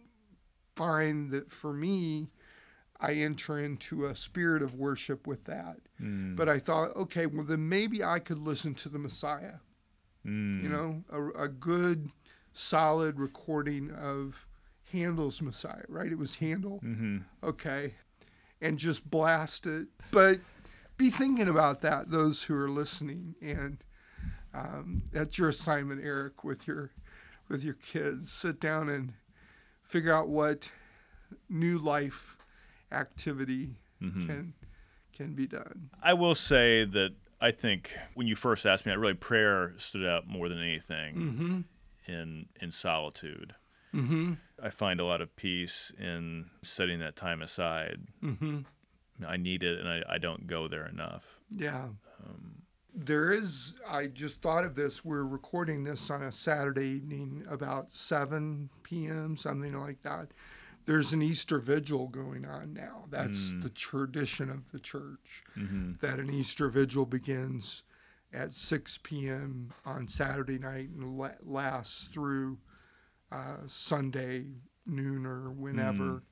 find 0.78 1.30
that 1.32 1.50
for 1.50 1.74
me, 1.74 2.32
I 3.00 3.14
enter 3.14 3.60
into 3.60 4.06
a 4.06 4.16
spirit 4.16 4.62
of 4.62 4.76
worship 4.76 5.26
with 5.26 5.46
that. 5.46 5.78
Mm. 6.02 6.36
But 6.36 6.50
I 6.50 6.60
thought, 6.60 6.96
okay, 6.96 7.26
well, 7.26 7.46
then 7.46 7.68
maybe 7.68 8.04
I 8.04 8.20
could 8.20 8.40
listen 8.40 8.74
to 8.76 8.90
the 8.90 9.00
Messiah. 9.00 9.56
Mm. 10.26 10.64
You 10.64 10.70
know, 10.70 11.04
a, 11.12 11.44
a, 11.44 11.48
good, 11.48 12.12
solid 12.52 13.20
recording 13.20 13.92
of 13.92 14.46
Handel's 14.92 15.42
Messiah, 15.42 15.86
right? 15.88 16.12
It 16.12 16.18
was 16.18 16.36
Handel. 16.36 16.82
Mm-hmm. 16.84 17.20
Okay. 17.42 17.96
And 18.62 18.78
just 18.78 19.10
blast 19.10 19.66
it. 19.66 19.88
But 20.12 20.42
be 20.98 21.10
thinking 21.10 21.48
about 21.48 21.80
that, 21.82 22.12
those 22.12 22.44
who 22.44 22.56
are 22.56 22.70
listening. 22.70 23.36
And 23.42 23.78
um, 24.54 25.04
that's 25.14 25.38
your 25.38 25.50
assignment, 25.50 26.04
Eric, 26.04 26.44
with 26.44 26.68
your 26.68 26.92
with 27.48 27.64
your 27.64 27.76
kids. 27.76 28.30
Sit 28.32 28.60
down 28.60 28.90
and 28.90 29.14
figure 29.82 30.14
out 30.14 30.28
what 30.28 30.70
new 31.50 31.78
life 31.78 32.36
activity 32.92 33.76
mm-hmm. 34.02 34.26
can 34.26 34.54
can 35.16 35.34
be 35.34 35.48
done. 35.48 35.90
I 36.02 36.14
will 36.14 36.36
say 36.36 36.86
that 36.86 37.12
I 37.42 37.52
think 37.52 37.92
when 38.16 38.28
you 38.28 38.36
first 38.36 38.66
asked 38.66 38.86
me, 38.86 38.92
that 38.92 39.00
really 39.00 39.14
prayer 39.14 39.74
stood 39.78 40.06
out 40.06 40.28
more 40.28 40.50
than 40.50 40.60
anything 40.60 41.16
mm-hmm. 41.16 42.12
in 42.12 42.46
in 42.62 42.72
solitude. 42.72 43.56
Mm-hmm. 43.94 44.34
I 44.62 44.70
find 44.70 45.00
a 45.00 45.06
lot 45.06 45.22
of 45.22 45.36
peace 45.36 45.92
in 45.98 46.46
setting 46.62 47.00
that 47.00 47.16
time 47.16 47.42
aside. 47.42 48.00
Mm-hmm. 48.24 48.60
I 49.28 49.38
need 49.38 49.64
it, 49.64 49.80
and 49.80 49.88
I, 49.88 50.02
I 50.08 50.18
don't 50.18 50.48
go 50.48 50.68
there 50.68 50.86
enough. 50.88 51.40
Yeah. 51.50 51.86
Um, 52.24 52.62
there 52.94 53.32
is, 53.32 53.76
I 53.88 54.08
just 54.08 54.42
thought 54.42 54.64
of 54.64 54.76
this. 54.76 55.04
We're 55.04 55.24
recording 55.24 55.84
this 55.84 56.10
on 56.10 56.24
a 56.24 56.32
Saturday 56.32 56.88
evening 56.88 57.44
about 57.50 57.92
7 57.94 58.70
p.m., 58.84 59.36
something 59.36 59.80
like 59.80 60.02
that. 60.04 60.28
There's 60.90 61.14
an 61.14 61.22
Easter 61.22 61.60
vigil 61.60 62.08
going 62.08 62.46
on 62.46 62.74
now. 62.74 63.06
That's 63.12 63.54
mm. 63.54 63.62
the 63.62 63.70
tradition 63.70 64.50
of 64.50 64.68
the 64.72 64.80
church, 64.80 65.44
mm-hmm. 65.56 65.92
that 66.02 66.18
an 66.18 66.32
Easter 66.34 66.68
vigil 66.68 67.06
begins 67.06 67.84
at 68.34 68.56
6 68.56 68.98
p.m. 69.04 69.72
on 69.86 70.08
Saturday 70.08 70.58
night 70.58 70.90
and 70.90 71.30
lasts 71.46 72.08
through 72.08 72.58
uh, 73.32 73.58
Sunday 73.68 74.46
noon 74.88 75.28
or 75.28 75.52
whenever. 75.52 76.24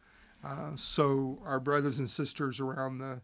Mm. 0.44 0.74
Uh, 0.74 0.76
so 0.76 1.38
our 1.46 1.60
brothers 1.60 2.00
and 2.00 2.10
sisters 2.10 2.60
around 2.60 2.98
the 2.98 3.22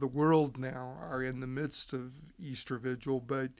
the 0.00 0.08
world 0.08 0.58
now 0.58 0.98
are 1.00 1.22
in 1.22 1.38
the 1.38 1.46
midst 1.46 1.92
of 1.92 2.10
Easter 2.40 2.76
Vigil, 2.76 3.20
but 3.20 3.50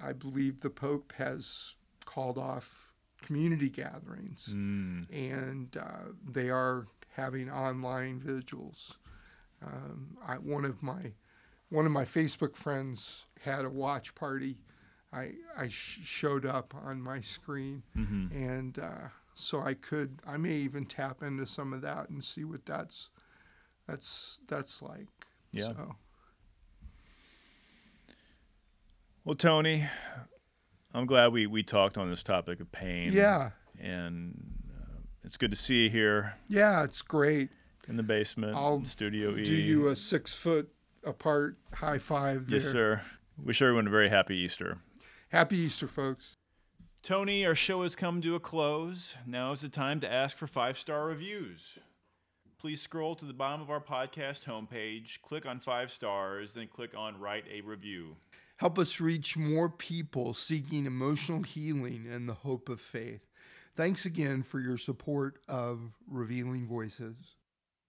I 0.00 0.14
believe 0.14 0.60
the 0.60 0.70
Pope 0.70 1.12
has 1.18 1.76
called 2.06 2.38
off 2.38 2.87
community 3.22 3.68
gatherings, 3.68 4.48
mm. 4.52 5.06
and 5.12 5.76
uh, 5.76 6.12
they 6.30 6.50
are 6.50 6.86
having 7.14 7.50
online 7.50 8.20
vigils. 8.20 8.98
Um, 9.64 10.16
I, 10.26 10.34
one 10.34 10.64
of 10.64 10.82
my 10.82 11.12
one 11.70 11.84
of 11.84 11.92
my 11.92 12.04
Facebook 12.04 12.56
friends 12.56 13.26
had 13.40 13.64
a 13.64 13.70
watch 13.70 14.14
party 14.14 14.58
I 15.12 15.32
I 15.56 15.68
sh- 15.68 16.00
showed 16.04 16.44
up 16.44 16.74
on 16.74 17.00
my 17.00 17.20
screen, 17.20 17.82
mm-hmm. 17.96 18.32
and 18.32 18.78
uh, 18.78 19.08
so 19.34 19.60
I 19.60 19.74
could 19.74 20.20
I 20.26 20.36
may 20.36 20.56
even 20.56 20.84
tap 20.84 21.22
into 21.22 21.46
some 21.46 21.72
of 21.72 21.82
that 21.82 22.10
and 22.10 22.22
see 22.22 22.44
what 22.44 22.64
that's 22.66 23.10
that's 23.86 24.40
that's 24.48 24.82
like. 24.82 25.08
Yeah. 25.52 25.68
So. 25.68 25.96
Well, 29.24 29.34
Tony, 29.34 29.84
I'm 30.94 31.06
glad 31.06 31.32
we 31.32 31.46
we 31.46 31.62
talked 31.62 31.98
on 31.98 32.08
this 32.10 32.22
topic 32.22 32.60
of 32.60 32.70
pain. 32.72 33.12
Yeah. 33.12 33.50
And 33.80 34.54
uh, 34.70 35.00
it's 35.24 35.36
good 35.36 35.50
to 35.50 35.56
see 35.56 35.84
you 35.84 35.90
here. 35.90 36.34
Yeah, 36.48 36.84
it's 36.84 37.02
great. 37.02 37.50
In 37.88 37.96
the 37.96 38.02
basement, 38.02 38.54
I'll 38.56 38.84
Studio 38.84 39.36
E. 39.36 39.44
Do 39.44 39.54
you 39.54 39.88
a 39.88 39.96
six 39.96 40.34
foot 40.34 40.68
apart 41.04 41.56
high 41.72 41.98
five? 41.98 42.48
There. 42.48 42.58
Yes, 42.58 42.70
sir. 42.70 43.02
Wish 43.42 43.62
everyone 43.62 43.86
a 43.86 43.90
very 43.90 44.08
happy 44.08 44.36
Easter. 44.36 44.78
Happy 45.30 45.56
Easter, 45.56 45.88
folks. 45.88 46.34
Tony, 47.02 47.46
our 47.46 47.54
show 47.54 47.82
has 47.82 47.94
come 47.94 48.20
to 48.20 48.34
a 48.34 48.40
close. 48.40 49.14
Now 49.26 49.52
is 49.52 49.60
the 49.60 49.68
time 49.68 50.00
to 50.00 50.12
ask 50.12 50.36
for 50.36 50.46
five 50.46 50.76
star 50.76 51.06
reviews. 51.06 51.78
Please 52.58 52.82
scroll 52.82 53.14
to 53.14 53.24
the 53.24 53.32
bottom 53.32 53.60
of 53.60 53.70
our 53.70 53.80
podcast 53.80 54.44
homepage, 54.44 55.22
click 55.22 55.46
on 55.46 55.60
five 55.60 55.92
stars, 55.92 56.54
then 56.54 56.66
click 56.66 56.90
on 56.96 57.20
write 57.20 57.44
a 57.50 57.60
review. 57.60 58.16
Help 58.58 58.76
us 58.76 59.00
reach 59.00 59.36
more 59.36 59.68
people 59.68 60.34
seeking 60.34 60.84
emotional 60.84 61.44
healing 61.44 62.06
and 62.10 62.28
the 62.28 62.34
hope 62.34 62.68
of 62.68 62.80
faith. 62.80 63.20
Thanks 63.76 64.04
again 64.04 64.42
for 64.42 64.58
your 64.58 64.76
support 64.76 65.38
of 65.46 65.92
Revealing 66.08 66.66
Voices. 66.66 67.36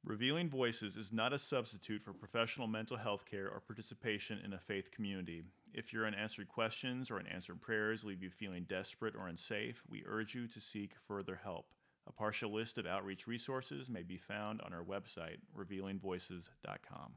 Revealing 0.06 0.48
Voices 0.48 0.96
is 0.96 1.12
not 1.12 1.34
a 1.34 1.40
substitute 1.40 2.04
for 2.04 2.14
professional 2.14 2.68
mental 2.68 2.98
health 2.98 3.26
care 3.26 3.50
or 3.50 3.60
participation 3.60 4.40
in 4.46 4.54
a 4.54 4.60
faith 4.60 4.92
community. 4.92 5.42
If 5.74 5.92
your 5.92 6.06
unanswered 6.06 6.50
questions 6.50 7.10
or 7.10 7.18
unanswered 7.18 7.62
prayers 7.62 8.04
leave 8.04 8.22
you 8.22 8.30
feeling 8.30 8.68
desperate 8.70 9.16
or 9.16 9.28
unsafe, 9.28 9.82
we 9.90 10.04
urge 10.06 10.36
you 10.36 10.48
to 10.48 10.62
seek 10.62 10.92
further 11.08 11.40
help. 11.44 11.66
A 12.08 12.12
partial 12.12 12.54
list 12.54 12.78
of 12.78 12.86
outreach 12.86 13.26
resources 13.26 13.90
may 13.90 14.04
be 14.04 14.18
found 14.18 14.62
on 14.62 14.72
our 14.72 14.84
website, 14.84 15.38
revealingvoices.com. 15.58 17.14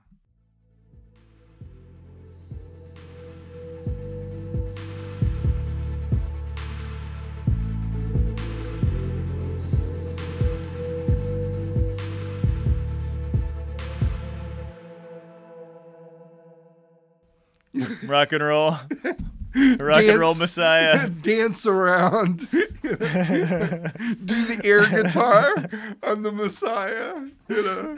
rock 18.04 18.32
and 18.32 18.42
roll, 18.42 18.70
rock 19.54 20.04
and 20.04 20.18
roll 20.18 20.34
Messiah. 20.34 21.08
dance 21.22 21.66
around, 21.66 22.50
do 22.50 22.66
the 22.82 24.60
air 24.64 24.86
guitar 24.88 25.54
on 26.02 26.22
the 26.22 26.32
Messiah. 26.32 27.26
You 27.48 27.62
know, 27.62 27.96